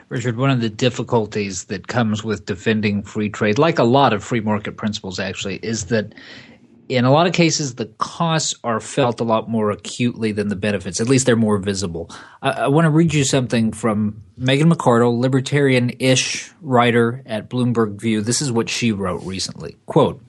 Richard, 0.09 0.37
one 0.37 0.49
of 0.49 0.59
the 0.59 0.71
difficulties 0.71 1.65
that 1.65 1.87
comes 1.87 2.23
with 2.23 2.47
defending 2.47 3.03
free 3.03 3.29
trade, 3.29 3.59
like 3.59 3.77
a 3.77 3.83
lot 3.83 4.11
of 4.11 4.23
free 4.23 4.39
market 4.39 4.75
principles 4.75 5.19
actually, 5.19 5.57
is 5.57 5.85
that 5.85 6.13
in 6.89 7.05
a 7.05 7.11
lot 7.11 7.27
of 7.27 7.33
cases, 7.33 7.75
the 7.75 7.85
costs 7.85 8.55
are 8.63 8.79
felt 8.79 9.19
a 9.19 9.23
lot 9.23 9.47
more 9.47 9.69
acutely 9.69 10.31
than 10.31 10.47
the 10.47 10.55
benefits. 10.55 10.99
At 10.99 11.07
least 11.07 11.27
they're 11.27 11.35
more 11.35 11.59
visible. 11.59 12.09
I, 12.41 12.51
I 12.51 12.67
want 12.67 12.85
to 12.85 12.89
read 12.89 13.13
you 13.13 13.23
something 13.23 13.71
from 13.71 14.23
Megan 14.35 14.71
McArdle, 14.71 15.19
libertarian-ish 15.19 16.51
writer 16.61 17.21
at 17.27 17.47
Bloomberg 17.47 18.01
View. 18.01 18.21
This 18.21 18.41
is 18.41 18.51
what 18.51 18.69
she 18.69 18.91
wrote 18.91 19.21
recently. 19.23 19.77
Quote, 19.85 20.21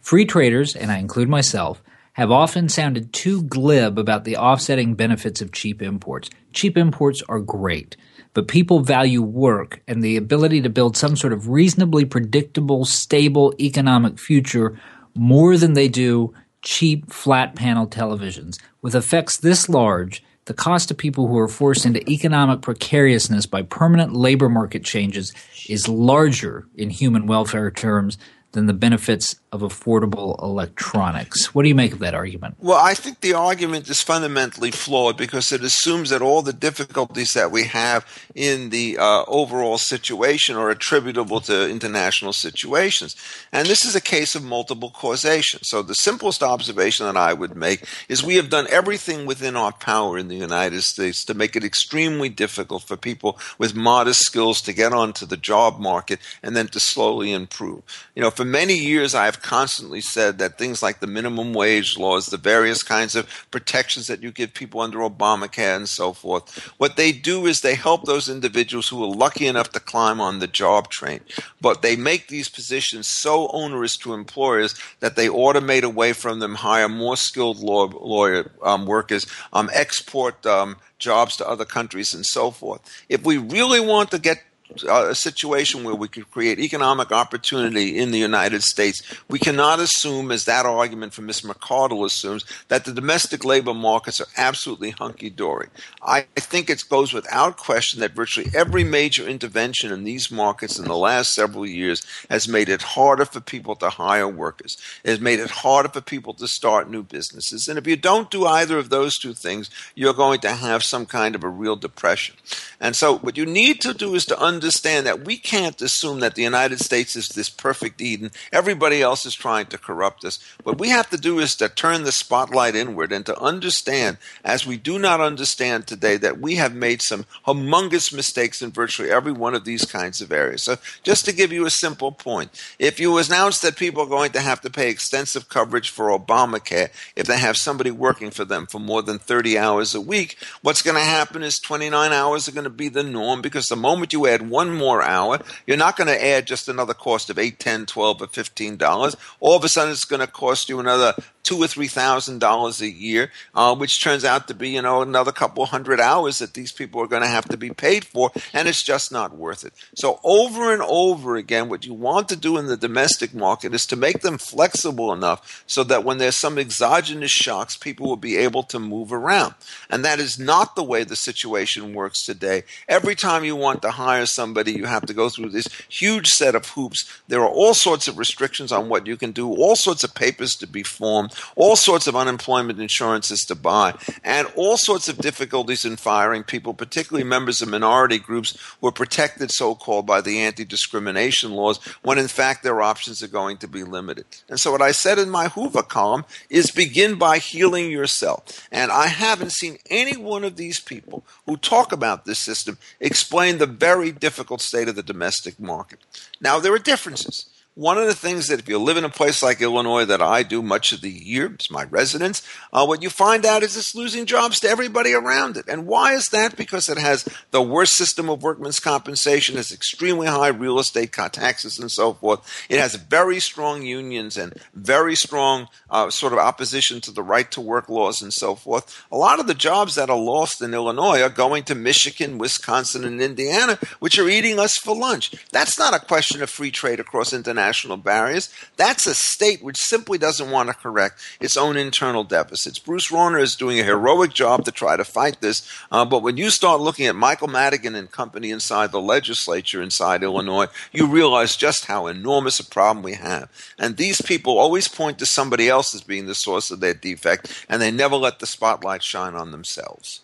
Free 0.00 0.26
traders, 0.26 0.76
and 0.76 0.92
I 0.92 0.98
include 0.98 1.30
myself, 1.30 1.82
have 2.12 2.30
often 2.30 2.68
sounded 2.68 3.12
too 3.12 3.42
glib 3.42 3.98
about 3.98 4.24
the 4.24 4.36
offsetting 4.36 4.94
benefits 4.94 5.40
of 5.40 5.52
cheap 5.52 5.80
imports. 5.80 6.28
Cheap 6.52 6.76
imports 6.76 7.22
are 7.30 7.40
great, 7.40 7.96
but 8.34 8.46
people 8.46 8.80
value 8.80 9.22
work 9.22 9.82
and 9.88 10.02
the 10.02 10.18
ability 10.18 10.60
to 10.60 10.68
build 10.68 10.98
some 10.98 11.16
sort 11.16 11.32
of 11.32 11.48
reasonably 11.48 12.04
predictable, 12.04 12.84
stable 12.84 13.54
economic 13.58 14.18
future 14.18 14.78
more 15.14 15.56
than 15.56 15.74
they 15.74 15.88
do 15.88 16.34
cheap 16.62 17.12
flat 17.12 17.54
panel 17.54 17.86
televisions. 17.86 18.58
With 18.82 18.94
effects 18.94 19.36
this 19.36 19.68
large, 19.68 20.22
the 20.46 20.54
cost 20.54 20.88
to 20.88 20.94
people 20.94 21.28
who 21.28 21.38
are 21.38 21.48
forced 21.48 21.86
into 21.86 22.08
economic 22.10 22.60
precariousness 22.60 23.46
by 23.46 23.62
permanent 23.62 24.14
labor 24.14 24.48
market 24.48 24.84
changes 24.84 25.32
is 25.68 25.88
larger 25.88 26.66
in 26.74 26.90
human 26.90 27.26
welfare 27.26 27.70
terms 27.70 28.18
than 28.52 28.66
the 28.66 28.74
benefits 28.74 29.36
of 29.54 29.60
affordable 29.60 30.42
electronics. 30.42 31.54
What 31.54 31.62
do 31.62 31.68
you 31.68 31.76
make 31.76 31.92
of 31.92 32.00
that 32.00 32.12
argument? 32.12 32.56
Well, 32.58 32.80
I 32.82 32.94
think 32.94 33.20
the 33.20 33.34
argument 33.34 33.88
is 33.88 34.02
fundamentally 34.02 34.72
flawed 34.72 35.16
because 35.16 35.52
it 35.52 35.62
assumes 35.62 36.10
that 36.10 36.20
all 36.20 36.42
the 36.42 36.52
difficulties 36.52 37.34
that 37.34 37.52
we 37.52 37.62
have 37.64 38.04
in 38.34 38.70
the 38.70 38.98
uh, 38.98 39.24
overall 39.28 39.78
situation 39.78 40.56
are 40.56 40.70
attributable 40.70 41.40
to 41.42 41.70
international 41.70 42.32
situations. 42.32 43.14
And 43.52 43.68
this 43.68 43.84
is 43.84 43.94
a 43.94 44.00
case 44.00 44.34
of 44.34 44.42
multiple 44.42 44.90
causation. 44.90 45.60
So 45.62 45.82
the 45.82 45.94
simplest 45.94 46.42
observation 46.42 47.06
that 47.06 47.16
I 47.16 47.32
would 47.32 47.54
make 47.54 47.86
is 48.08 48.24
we 48.24 48.34
have 48.34 48.50
done 48.50 48.66
everything 48.70 49.24
within 49.24 49.54
our 49.54 49.72
power 49.72 50.18
in 50.18 50.26
the 50.26 50.34
United 50.34 50.82
States 50.82 51.24
to 51.26 51.34
make 51.34 51.54
it 51.54 51.62
extremely 51.62 52.28
difficult 52.28 52.82
for 52.82 52.96
people 52.96 53.38
with 53.56 53.76
modest 53.76 54.22
skills 54.22 54.60
to 54.62 54.72
get 54.72 54.92
onto 54.92 55.24
the 55.26 55.36
job 55.36 55.78
market 55.78 56.18
and 56.42 56.56
then 56.56 56.66
to 56.68 56.80
slowly 56.80 57.30
improve. 57.30 57.82
You 58.16 58.22
know, 58.22 58.30
for 58.30 58.44
many 58.44 58.74
years 58.74 59.14
I've 59.14 59.43
constantly 59.44 60.00
said 60.00 60.38
that 60.38 60.56
things 60.56 60.82
like 60.82 61.00
the 61.00 61.06
minimum 61.06 61.52
wage 61.52 61.98
laws, 61.98 62.26
the 62.26 62.38
various 62.38 62.82
kinds 62.82 63.14
of 63.14 63.28
protections 63.50 64.06
that 64.06 64.22
you 64.22 64.32
give 64.32 64.54
people 64.54 64.80
under 64.80 65.00
Obamacare 65.00 65.76
and 65.76 65.88
so 65.88 66.14
forth, 66.14 66.72
what 66.78 66.96
they 66.96 67.12
do 67.12 67.46
is 67.46 67.60
they 67.60 67.74
help 67.74 68.04
those 68.04 68.26
individuals 68.26 68.88
who 68.88 69.04
are 69.04 69.14
lucky 69.14 69.46
enough 69.46 69.70
to 69.72 69.80
climb 69.80 70.18
on 70.18 70.38
the 70.38 70.46
job 70.46 70.88
train. 70.88 71.20
But 71.60 71.82
they 71.82 71.94
make 71.94 72.28
these 72.28 72.48
positions 72.48 73.06
so 73.06 73.48
onerous 73.48 73.98
to 73.98 74.14
employers 74.14 74.74
that 75.00 75.14
they 75.14 75.28
automate 75.28 75.82
away 75.82 76.14
from 76.14 76.38
them, 76.38 76.54
hire 76.54 76.88
more 76.88 77.16
skilled 77.16 77.58
law, 77.58 77.84
lawyer 77.84 78.50
um, 78.62 78.86
workers, 78.86 79.26
um, 79.52 79.68
export 79.74 80.46
um, 80.46 80.76
jobs 80.98 81.36
to 81.36 81.46
other 81.46 81.66
countries, 81.66 82.14
and 82.14 82.24
so 82.24 82.50
forth. 82.50 82.80
If 83.10 83.24
we 83.24 83.36
really 83.36 83.80
want 83.80 84.10
to 84.12 84.18
get 84.18 84.42
a 84.88 85.14
situation 85.14 85.84
where 85.84 85.94
we 85.94 86.08
could 86.08 86.30
create 86.30 86.58
economic 86.58 87.12
opportunity 87.12 87.98
in 87.98 88.10
the 88.10 88.18
United 88.18 88.62
States, 88.62 89.02
we 89.28 89.38
cannot 89.38 89.80
assume, 89.80 90.30
as 90.30 90.44
that 90.44 90.66
argument 90.66 91.12
from 91.12 91.26
Ms. 91.26 91.42
McArdle 91.42 92.04
assumes, 92.04 92.44
that 92.68 92.84
the 92.84 92.92
domestic 92.92 93.44
labor 93.44 93.74
markets 93.74 94.20
are 94.20 94.26
absolutely 94.36 94.90
hunky 94.90 95.30
dory. 95.30 95.68
I 96.02 96.22
think 96.36 96.68
it 96.68 96.84
goes 96.88 97.12
without 97.12 97.56
question 97.56 98.00
that 98.00 98.12
virtually 98.12 98.50
every 98.54 98.84
major 98.84 99.26
intervention 99.26 99.92
in 99.92 100.04
these 100.04 100.30
markets 100.30 100.78
in 100.78 100.84
the 100.86 100.96
last 100.96 101.34
several 101.34 101.66
years 101.66 102.02
has 102.30 102.48
made 102.48 102.68
it 102.68 102.82
harder 102.82 103.24
for 103.24 103.40
people 103.40 103.76
to 103.76 103.90
hire 103.90 104.28
workers. 104.28 104.76
It 105.04 105.10
has 105.10 105.20
made 105.20 105.40
it 105.40 105.50
harder 105.50 105.88
for 105.88 106.00
people 106.00 106.34
to 106.34 106.48
start 106.48 106.90
new 106.90 107.02
businesses. 107.02 107.68
And 107.68 107.78
if 107.78 107.86
you 107.86 107.96
don't 107.96 108.30
do 108.30 108.46
either 108.46 108.78
of 108.78 108.90
those 108.90 109.18
two 109.18 109.34
things, 109.34 109.70
you're 109.94 110.14
going 110.14 110.40
to 110.40 110.52
have 110.52 110.82
some 110.82 111.06
kind 111.06 111.34
of 111.34 111.44
a 111.44 111.48
real 111.48 111.76
depression. 111.76 112.36
And 112.80 112.96
so, 112.96 113.18
what 113.18 113.36
you 113.36 113.46
need 113.46 113.80
to 113.82 113.94
do 113.94 114.14
is 114.14 114.24
to 114.26 114.38
understand 114.38 114.63
understand 114.64 115.04
that 115.04 115.26
we 115.26 115.36
can't 115.36 115.82
assume 115.82 116.20
that 116.20 116.36
the 116.36 116.42
United 116.42 116.80
States 116.80 117.16
is 117.16 117.28
this 117.28 117.50
perfect 117.50 118.00
Eden. 118.00 118.30
Everybody 118.50 119.02
else 119.02 119.26
is 119.26 119.34
trying 119.34 119.66
to 119.66 119.76
corrupt 119.76 120.24
us. 120.24 120.38
What 120.62 120.78
we 120.78 120.88
have 120.88 121.10
to 121.10 121.18
do 121.18 121.38
is 121.38 121.54
to 121.56 121.68
turn 121.68 122.04
the 122.04 122.12
spotlight 122.12 122.74
inward 122.74 123.12
and 123.12 123.26
to 123.26 123.38
understand, 123.38 124.16
as 124.42 124.66
we 124.66 124.78
do 124.78 124.98
not 124.98 125.20
understand 125.20 125.86
today, 125.86 126.16
that 126.16 126.40
we 126.40 126.54
have 126.54 126.74
made 126.74 127.02
some 127.02 127.26
humongous 127.46 128.10
mistakes 128.10 128.62
in 128.62 128.70
virtually 128.70 129.10
every 129.10 129.32
one 129.32 129.54
of 129.54 129.66
these 129.66 129.84
kinds 129.84 130.22
of 130.22 130.32
areas. 130.32 130.62
So, 130.62 130.78
just 131.02 131.26
to 131.26 131.34
give 131.34 131.52
you 131.52 131.66
a 131.66 131.70
simple 131.70 132.10
point, 132.10 132.50
if 132.78 132.98
you 132.98 133.18
announce 133.18 133.58
that 133.58 133.76
people 133.76 134.04
are 134.04 134.06
going 134.06 134.32
to 134.32 134.40
have 134.40 134.62
to 134.62 134.70
pay 134.70 134.88
extensive 134.88 135.50
coverage 135.50 135.90
for 135.90 136.06
Obamacare 136.18 136.88
if 137.16 137.26
they 137.26 137.38
have 137.38 137.58
somebody 137.58 137.90
working 137.90 138.30
for 138.30 138.46
them 138.46 138.64
for 138.64 138.78
more 138.78 139.02
than 139.02 139.18
30 139.18 139.58
hours 139.58 139.94
a 139.94 140.00
week, 140.00 140.38
what's 140.62 140.80
going 140.80 140.96
to 140.96 141.02
happen 141.02 141.42
is 141.42 141.58
29 141.58 142.12
hours 142.12 142.48
are 142.48 142.52
going 142.52 142.64
to 142.64 142.70
be 142.70 142.88
the 142.88 143.02
norm 143.02 143.42
because 143.42 143.66
the 143.66 143.76
moment 143.76 144.14
you 144.14 144.26
add 144.26 144.43
one 144.50 144.72
more 144.72 145.02
hour, 145.02 145.40
you're 145.66 145.76
not 145.76 145.96
going 145.96 146.08
to 146.08 146.24
add 146.24 146.46
just 146.46 146.68
another 146.68 146.94
cost 146.94 147.30
of 147.30 147.38
8 147.38 147.58
10 147.58 147.86
12 147.86 148.22
or 148.22 148.26
fifteen 148.28 148.76
dollars. 148.76 149.16
All 149.40 149.56
of 149.56 149.64
a 149.64 149.68
sudden, 149.68 149.92
it's 149.92 150.04
going 150.04 150.20
to 150.20 150.26
cost 150.26 150.68
you 150.68 150.80
another 150.80 151.14
two 151.44 151.62
or 151.62 151.68
three 151.68 151.86
thousand 151.86 152.40
dollars 152.40 152.80
a 152.80 152.90
year, 152.90 153.30
uh, 153.54 153.74
which 153.76 154.02
turns 154.02 154.24
out 154.24 154.48
to 154.48 154.54
be 154.54 154.70
you 154.70 154.82
know 154.82 155.02
another 155.02 155.30
couple 155.30 155.64
hundred 155.66 156.00
hours 156.00 156.38
that 156.38 156.54
these 156.54 156.72
people 156.72 157.00
are 157.00 157.06
going 157.06 157.22
to 157.22 157.28
have 157.28 157.46
to 157.48 157.56
be 157.56 157.70
paid 157.70 158.04
for, 158.04 158.32
and 158.52 158.66
it's 158.66 158.82
just 158.82 159.12
not 159.12 159.36
worth 159.36 159.64
it. 159.64 159.72
So 159.94 160.18
over 160.24 160.72
and 160.72 160.82
over 160.82 161.36
again, 161.36 161.68
what 161.68 161.86
you 161.86 161.94
want 161.94 162.28
to 162.30 162.36
do 162.36 162.56
in 162.56 162.66
the 162.66 162.76
domestic 162.76 163.34
market 163.34 163.74
is 163.74 163.86
to 163.86 163.96
make 163.96 164.22
them 164.22 164.38
flexible 164.38 165.12
enough 165.12 165.62
so 165.66 165.84
that 165.84 166.02
when 166.02 166.18
there's 166.18 166.34
some 166.34 166.58
exogenous 166.58 167.30
shocks, 167.30 167.76
people 167.76 168.08
will 168.08 168.16
be 168.16 168.36
able 168.36 168.62
to 168.64 168.78
move 168.80 169.12
around, 169.12 169.54
and 169.90 170.04
that 170.04 170.18
is 170.18 170.38
not 170.38 170.74
the 170.74 170.82
way 170.82 171.04
the 171.04 171.16
situation 171.16 171.94
works 171.94 172.24
today. 172.24 172.64
Every 172.88 173.14
time 173.14 173.44
you 173.44 173.54
want 173.54 173.82
to 173.82 173.90
hire 173.90 174.26
somebody, 174.26 174.72
you 174.72 174.86
have 174.86 175.04
to 175.06 175.14
go 175.14 175.28
through 175.28 175.50
this 175.50 175.68
huge 175.88 176.28
set 176.28 176.54
of 176.54 176.66
hoops. 176.70 177.20
There 177.28 177.42
are 177.42 177.48
all 177.48 177.74
sorts 177.74 178.08
of 178.08 178.18
restrictions 178.18 178.72
on 178.72 178.88
what 178.88 179.06
you 179.06 179.18
can 179.18 179.32
do, 179.32 179.50
all 179.50 179.76
sorts 179.76 180.04
of 180.04 180.14
papers 180.14 180.56
to 180.56 180.66
be 180.66 180.82
formed 180.82 181.33
all 181.56 181.76
sorts 181.76 182.06
of 182.06 182.16
unemployment 182.16 182.80
insurances 182.80 183.40
to 183.40 183.54
buy, 183.54 183.94
and 184.22 184.48
all 184.56 184.76
sorts 184.76 185.08
of 185.08 185.18
difficulties 185.18 185.84
in 185.84 185.96
firing 185.96 186.42
people, 186.42 186.74
particularly 186.74 187.24
members 187.24 187.62
of 187.62 187.68
minority 187.68 188.18
groups 188.18 188.56
who 188.80 188.88
are 188.88 188.92
protected 188.92 189.50
so 189.50 189.74
called 189.74 190.06
by 190.06 190.20
the 190.20 190.40
anti 190.40 190.64
discrimination 190.64 191.52
laws, 191.52 191.78
when 192.02 192.18
in 192.18 192.28
fact 192.28 192.62
their 192.62 192.82
options 192.82 193.22
are 193.22 193.28
going 193.28 193.56
to 193.58 193.68
be 193.68 193.84
limited. 193.84 194.26
And 194.48 194.58
so, 194.60 194.72
what 194.72 194.82
I 194.82 194.92
said 194.92 195.18
in 195.18 195.30
my 195.30 195.48
Hoover 195.48 195.82
column 195.82 196.24
is 196.50 196.70
begin 196.70 197.16
by 197.16 197.38
healing 197.38 197.90
yourself. 197.90 198.68
And 198.70 198.90
I 198.90 199.06
haven't 199.06 199.52
seen 199.52 199.78
any 199.90 200.16
one 200.16 200.44
of 200.44 200.56
these 200.56 200.80
people 200.80 201.24
who 201.46 201.56
talk 201.56 201.92
about 201.92 202.24
this 202.24 202.38
system 202.38 202.78
explain 203.00 203.58
the 203.58 203.66
very 203.66 204.12
difficult 204.12 204.60
state 204.60 204.88
of 204.88 204.96
the 204.96 205.02
domestic 205.02 205.58
market. 205.60 206.00
Now, 206.40 206.58
there 206.58 206.74
are 206.74 206.78
differences. 206.78 207.46
One 207.76 207.98
of 207.98 208.06
the 208.06 208.14
things 208.14 208.46
that 208.46 208.60
if 208.60 208.68
you 208.68 208.78
live 208.78 208.96
in 208.96 209.02
a 209.02 209.08
place 209.08 209.42
like 209.42 209.60
Illinois 209.60 210.04
that 210.04 210.22
I 210.22 210.44
do 210.44 210.62
much 210.62 210.92
of 210.92 211.00
the 211.00 211.10
year, 211.10 211.46
it's 211.54 211.72
my 211.72 211.82
residence, 211.82 212.40
uh, 212.72 212.86
what 212.86 213.02
you 213.02 213.10
find 213.10 213.44
out 213.44 213.64
is 213.64 213.76
it's 213.76 213.96
losing 213.96 214.26
jobs 214.26 214.60
to 214.60 214.68
everybody 214.68 215.12
around 215.12 215.56
it. 215.56 215.64
And 215.66 215.84
why 215.84 216.14
is 216.14 216.26
that? 216.26 216.56
Because 216.56 216.88
it 216.88 216.98
has 216.98 217.28
the 217.50 217.60
worst 217.60 217.94
system 217.94 218.30
of 218.30 218.44
workmen's 218.44 218.78
compensation, 218.78 219.56
has 219.56 219.72
extremely 219.72 220.28
high 220.28 220.48
real 220.48 220.78
estate 220.78 221.12
taxes 221.12 221.80
and 221.80 221.90
so 221.90 222.12
forth. 222.12 222.64
It 222.68 222.78
has 222.78 222.94
very 222.94 223.40
strong 223.40 223.82
unions 223.82 224.36
and 224.36 224.54
very 224.72 225.16
strong 225.16 225.66
uh, 225.90 226.10
sort 226.10 226.32
of 226.32 226.38
opposition 226.38 227.00
to 227.00 227.10
the 227.10 227.24
right 227.24 227.50
to 227.50 227.60
work 227.60 227.88
laws 227.88 228.22
and 228.22 228.32
so 228.32 228.54
forth. 228.54 229.04
A 229.10 229.16
lot 229.16 229.40
of 229.40 229.48
the 229.48 229.54
jobs 229.54 229.96
that 229.96 230.10
are 230.10 230.16
lost 230.16 230.62
in 230.62 230.74
Illinois 230.74 231.22
are 231.22 231.28
going 231.28 231.64
to 231.64 231.74
Michigan, 231.74 232.38
Wisconsin, 232.38 233.04
and 233.04 233.20
Indiana, 233.20 233.80
which 233.98 234.16
are 234.16 234.28
eating 234.28 234.60
us 234.60 234.78
for 234.78 234.94
lunch. 234.94 235.32
That's 235.50 235.76
not 235.76 235.92
a 235.92 235.98
question 235.98 236.40
of 236.40 236.50
free 236.50 236.70
trade 236.70 237.00
across 237.00 237.32
international 237.32 237.63
national 237.64 237.96
barriers. 237.96 238.52
That's 238.76 239.06
a 239.06 239.14
state 239.14 239.62
which 239.62 239.76
simply 239.76 240.18
doesn't 240.18 240.50
want 240.50 240.68
to 240.68 240.74
correct 240.74 241.20
its 241.40 241.56
own 241.56 241.76
internal 241.76 242.24
deficits. 242.24 242.78
Bruce 242.78 243.10
Rauner 243.10 243.40
is 243.40 243.56
doing 243.56 243.78
a 243.80 243.84
heroic 243.84 244.32
job 244.32 244.64
to 244.64 244.72
try 244.72 244.96
to 244.96 245.04
fight 245.04 245.40
this, 245.40 245.68
uh, 245.90 246.04
but 246.04 246.22
when 246.22 246.36
you 246.36 246.50
start 246.50 246.80
looking 246.80 247.06
at 247.06 247.16
Michael 247.16 247.48
Madigan 247.48 247.94
and 247.94 248.10
company 248.10 248.50
inside 248.50 248.92
the 248.92 249.00
legislature 249.00 249.82
inside 249.82 250.22
Illinois, 250.22 250.66
you 250.92 251.06
realize 251.06 251.56
just 251.56 251.86
how 251.86 252.06
enormous 252.06 252.60
a 252.60 252.64
problem 252.64 253.02
we 253.02 253.14
have. 253.14 253.48
And 253.78 253.96
these 253.96 254.20
people 254.20 254.58
always 254.58 254.88
point 254.88 255.18
to 255.18 255.26
somebody 255.26 255.68
else 255.68 255.94
as 255.94 256.02
being 256.02 256.26
the 256.26 256.34
source 256.34 256.70
of 256.70 256.80
their 256.80 256.94
defect, 256.94 257.66
and 257.68 257.80
they 257.80 257.90
never 257.90 258.16
let 258.16 258.38
the 258.38 258.46
spotlight 258.46 259.02
shine 259.02 259.34
on 259.34 259.50
themselves. 259.50 260.20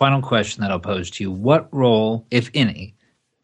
Final 0.00 0.22
question 0.22 0.62
that 0.62 0.70
I'll 0.70 0.80
pose 0.80 1.10
to 1.10 1.24
you 1.24 1.30
What 1.30 1.68
role, 1.72 2.24
if 2.30 2.50
any, 2.54 2.94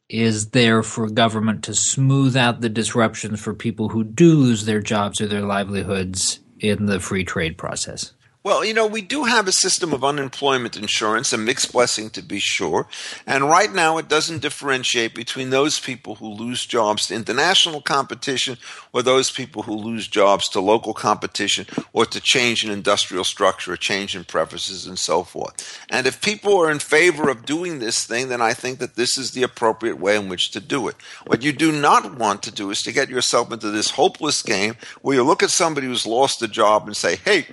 is 0.08 0.50
there 0.50 0.82
for 0.82 1.08
government 1.08 1.64
to 1.64 1.74
smooth 1.74 2.36
out 2.36 2.60
the 2.60 2.68
disruptions 2.68 3.40
for 3.40 3.54
people 3.54 3.88
who 3.88 4.04
do 4.04 4.34
lose 4.34 4.64
their 4.64 4.80
jobs 4.80 5.20
or 5.20 5.26
their 5.26 5.42
livelihoods 5.42 6.40
in 6.60 6.86
the 6.86 7.00
free 7.00 7.24
trade 7.24 7.58
process? 7.58 8.12
Well, 8.46 8.64
you 8.64 8.74
know, 8.74 8.86
we 8.86 9.02
do 9.02 9.24
have 9.24 9.48
a 9.48 9.52
system 9.52 9.92
of 9.92 10.04
unemployment 10.04 10.76
insurance, 10.76 11.32
a 11.32 11.36
mixed 11.36 11.72
blessing 11.72 12.10
to 12.10 12.22
be 12.22 12.38
sure. 12.38 12.86
And 13.26 13.50
right 13.50 13.72
now, 13.72 13.98
it 13.98 14.08
doesn't 14.08 14.40
differentiate 14.40 15.16
between 15.16 15.50
those 15.50 15.80
people 15.80 16.14
who 16.14 16.28
lose 16.28 16.64
jobs 16.64 17.08
to 17.08 17.16
international 17.16 17.80
competition 17.80 18.56
or 18.92 19.02
those 19.02 19.32
people 19.32 19.64
who 19.64 19.74
lose 19.74 20.06
jobs 20.06 20.48
to 20.50 20.60
local 20.60 20.94
competition 20.94 21.66
or 21.92 22.06
to 22.06 22.20
change 22.20 22.64
in 22.64 22.70
industrial 22.70 23.24
structure 23.24 23.72
or 23.72 23.76
change 23.76 24.14
in 24.14 24.22
preferences 24.22 24.86
and 24.86 24.96
so 24.96 25.24
forth. 25.24 25.84
And 25.90 26.06
if 26.06 26.22
people 26.22 26.56
are 26.56 26.70
in 26.70 26.78
favor 26.78 27.28
of 27.28 27.46
doing 27.46 27.80
this 27.80 28.04
thing, 28.04 28.28
then 28.28 28.40
I 28.40 28.54
think 28.54 28.78
that 28.78 28.94
this 28.94 29.18
is 29.18 29.32
the 29.32 29.42
appropriate 29.42 29.98
way 29.98 30.14
in 30.14 30.28
which 30.28 30.52
to 30.52 30.60
do 30.60 30.86
it. 30.86 30.94
What 31.26 31.42
you 31.42 31.52
do 31.52 31.72
not 31.72 32.16
want 32.16 32.44
to 32.44 32.52
do 32.52 32.70
is 32.70 32.84
to 32.84 32.92
get 32.92 33.08
yourself 33.08 33.50
into 33.50 33.72
this 33.72 33.90
hopeless 33.90 34.40
game 34.40 34.76
where 35.02 35.16
you 35.16 35.24
look 35.24 35.42
at 35.42 35.50
somebody 35.50 35.88
who's 35.88 36.06
lost 36.06 36.42
a 36.42 36.46
job 36.46 36.86
and 36.86 36.96
say, 36.96 37.16
hey, 37.16 37.46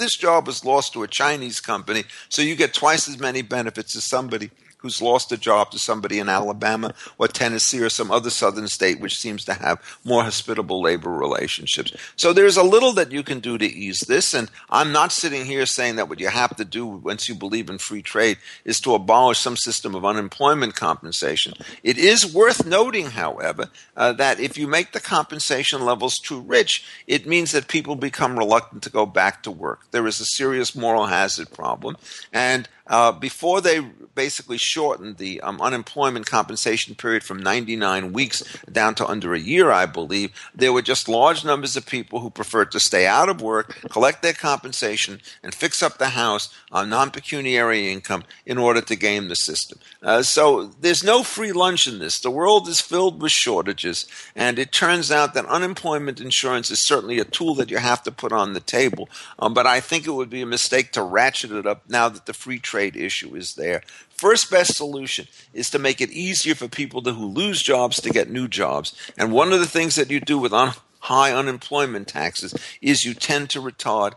this 0.00 0.16
job 0.16 0.46
was 0.46 0.64
lost 0.64 0.92
to 0.94 1.02
a 1.02 1.08
Chinese 1.08 1.60
company, 1.60 2.04
so 2.28 2.42
you 2.42 2.56
get 2.56 2.74
twice 2.74 3.08
as 3.08 3.18
many 3.18 3.42
benefits 3.42 3.94
as 3.94 4.08
somebody 4.08 4.50
who's 4.80 5.02
lost 5.02 5.32
a 5.32 5.36
job 5.36 5.70
to 5.70 5.78
somebody 5.78 6.18
in 6.18 6.28
Alabama 6.28 6.94
or 7.18 7.28
Tennessee 7.28 7.80
or 7.80 7.88
some 7.88 8.10
other 8.10 8.30
southern 8.30 8.68
state 8.68 9.00
which 9.00 9.18
seems 9.18 9.44
to 9.44 9.54
have 9.54 9.80
more 10.04 10.22
hospitable 10.22 10.82
labor 10.82 11.10
relationships. 11.10 11.92
So 12.16 12.32
there's 12.32 12.56
a 12.56 12.62
little 12.62 12.92
that 12.94 13.12
you 13.12 13.22
can 13.22 13.40
do 13.40 13.58
to 13.58 13.66
ease 13.66 14.00
this. 14.00 14.34
And 14.34 14.50
I'm 14.70 14.92
not 14.92 15.12
sitting 15.12 15.44
here 15.44 15.66
saying 15.66 15.96
that 15.96 16.08
what 16.08 16.20
you 16.20 16.28
have 16.28 16.56
to 16.56 16.64
do 16.64 16.86
once 16.86 17.28
you 17.28 17.34
believe 17.34 17.70
in 17.70 17.78
free 17.78 18.02
trade 18.02 18.38
is 18.64 18.80
to 18.80 18.94
abolish 18.94 19.38
some 19.38 19.56
system 19.56 19.94
of 19.94 20.04
unemployment 20.04 20.74
compensation. 20.74 21.54
It 21.82 21.98
is 21.98 22.34
worth 22.34 22.66
noting, 22.66 23.06
however, 23.06 23.70
uh, 23.96 24.12
that 24.14 24.40
if 24.40 24.56
you 24.56 24.66
make 24.66 24.92
the 24.92 25.00
compensation 25.00 25.84
levels 25.84 26.16
too 26.16 26.40
rich, 26.40 26.84
it 27.06 27.26
means 27.26 27.52
that 27.52 27.68
people 27.68 27.96
become 27.96 28.38
reluctant 28.38 28.82
to 28.84 28.90
go 28.90 29.06
back 29.06 29.42
to 29.42 29.50
work. 29.50 29.90
There 29.90 30.06
is 30.06 30.20
a 30.20 30.24
serious 30.24 30.74
moral 30.74 31.06
hazard 31.06 31.50
problem. 31.50 31.96
And 32.32 32.68
uh, 32.90 33.12
before 33.12 33.60
they 33.60 33.80
basically 34.14 34.58
shortened 34.58 35.16
the 35.16 35.40
um, 35.40 35.60
unemployment 35.60 36.26
compensation 36.26 36.94
period 36.94 37.22
from 37.22 37.38
99 37.38 38.12
weeks 38.12 38.42
down 38.70 38.94
to 38.96 39.06
under 39.06 39.32
a 39.32 39.38
year, 39.38 39.70
I 39.70 39.86
believe, 39.86 40.32
there 40.54 40.72
were 40.72 40.82
just 40.82 41.08
large 41.08 41.44
numbers 41.44 41.76
of 41.76 41.86
people 41.86 42.18
who 42.18 42.30
preferred 42.30 42.72
to 42.72 42.80
stay 42.80 43.06
out 43.06 43.28
of 43.28 43.40
work, 43.40 43.78
collect 43.90 44.22
their 44.22 44.32
compensation, 44.32 45.20
and 45.42 45.54
fix 45.54 45.82
up 45.82 45.98
the 45.98 46.10
house 46.10 46.52
on 46.72 46.90
non 46.90 47.10
pecuniary 47.10 47.90
income 47.90 48.24
in 48.44 48.58
order 48.58 48.80
to 48.80 48.96
game 48.96 49.28
the 49.28 49.36
system. 49.36 49.78
Uh, 50.02 50.22
so 50.22 50.66
there's 50.80 51.04
no 51.04 51.22
free 51.22 51.52
lunch 51.52 51.86
in 51.86 52.00
this. 52.00 52.18
The 52.18 52.30
world 52.30 52.68
is 52.68 52.80
filled 52.80 53.22
with 53.22 53.32
shortages, 53.32 54.06
and 54.34 54.58
it 54.58 54.72
turns 54.72 55.12
out 55.12 55.34
that 55.34 55.46
unemployment 55.46 56.20
insurance 56.20 56.70
is 56.70 56.84
certainly 56.84 57.20
a 57.20 57.24
tool 57.24 57.54
that 57.54 57.70
you 57.70 57.78
have 57.78 58.02
to 58.02 58.12
put 58.12 58.32
on 58.32 58.52
the 58.52 58.60
table. 58.60 59.08
Um, 59.38 59.54
but 59.54 59.66
I 59.66 59.78
think 59.78 60.06
it 60.06 60.12
would 60.12 60.30
be 60.30 60.42
a 60.42 60.46
mistake 60.46 60.92
to 60.92 61.02
ratchet 61.02 61.52
it 61.52 61.66
up 61.66 61.88
now 61.88 62.08
that 62.08 62.26
the 62.26 62.32
free 62.32 62.58
trade 62.58 62.79
trade 62.80 62.96
issue 62.96 63.36
is 63.36 63.56
there. 63.56 63.82
First 64.08 64.50
best 64.50 64.74
solution 64.74 65.26
is 65.52 65.68
to 65.70 65.78
make 65.78 66.00
it 66.00 66.10
easier 66.10 66.54
for 66.54 66.66
people 66.66 67.02
to, 67.02 67.12
who 67.12 67.26
lose 67.26 67.62
jobs 67.62 68.00
to 68.00 68.10
get 68.10 68.30
new 68.30 68.48
jobs. 68.48 68.94
And 69.18 69.32
one 69.32 69.52
of 69.52 69.60
the 69.60 69.66
things 69.66 69.96
that 69.96 70.10
you 70.10 70.18
do 70.18 70.38
with 70.38 70.52
un- 70.52 70.74
high 71.00 71.32
unemployment 71.32 72.08
taxes 72.08 72.54
is 72.80 73.04
you 73.04 73.12
tend 73.12 73.50
to 73.50 73.60
retard 73.60 74.12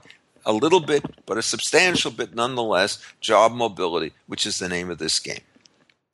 a 0.45 0.54
little 0.54 0.80
bit, 0.80 1.04
but 1.26 1.38
a 1.38 1.41
substantial 1.41 2.12
bit 2.12 2.36
nonetheless, 2.36 3.04
job 3.19 3.52
mobility, 3.52 4.13
which 4.28 4.45
is 4.45 4.60
the 4.60 4.69
name 4.69 4.89
of 4.89 4.97
this 4.97 5.19
game. 5.19 5.43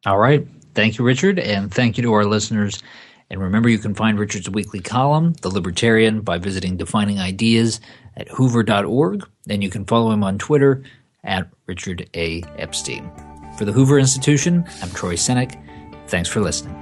All 0.06 0.18
right. 0.18 0.48
Thank 0.74 0.98
you, 0.98 1.06
Richard. 1.06 1.38
And 1.38 1.72
thank 1.72 1.98
you 1.98 2.04
to 2.04 2.14
our 2.14 2.26
listeners. 2.26 2.82
And 3.30 3.40
remember, 3.40 3.70
you 3.70 3.78
can 3.78 3.94
find 3.94 4.18
Richard's 4.18 4.50
weekly 4.50 4.80
column, 4.80 5.34
The 5.42 5.50
Libertarian, 5.50 6.22
by 6.22 6.40
visiting 6.40 6.78
Defining 6.78 7.20
Ideas 7.20 7.80
at 8.18 8.28
hoover.org. 8.30 9.28
And 9.48 9.64
you 9.64 9.70
can 9.70 9.86
follow 9.86 10.12
him 10.12 10.24
on 10.24 10.40
Twitter 10.40 10.84
at 11.24 11.50
Richard 11.68 12.10
A. 12.14 12.44
Epstein. 12.58 13.12
For 13.58 13.66
the 13.66 13.72
Hoover 13.72 14.00
Institution, 14.00 14.66
I'm 14.82 14.90
Troy 14.92 15.16
Senik. 15.16 15.62
Thanks 16.08 16.30
for 16.30 16.40
listening. 16.40 16.76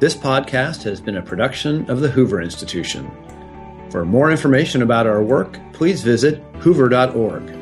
This 0.00 0.14
podcast 0.14 0.82
has 0.84 1.00
been 1.00 1.18
a 1.18 1.22
production 1.22 1.90
of 1.90 2.00
the 2.00 2.08
Hoover 2.08 2.40
Institution. 2.40 3.10
For 3.90 4.04
more 4.04 4.30
information 4.30 4.82
about 4.82 5.06
our 5.06 5.22
work, 5.22 5.58
please 5.72 6.02
visit 6.02 6.42
hoover.org. 6.60 7.59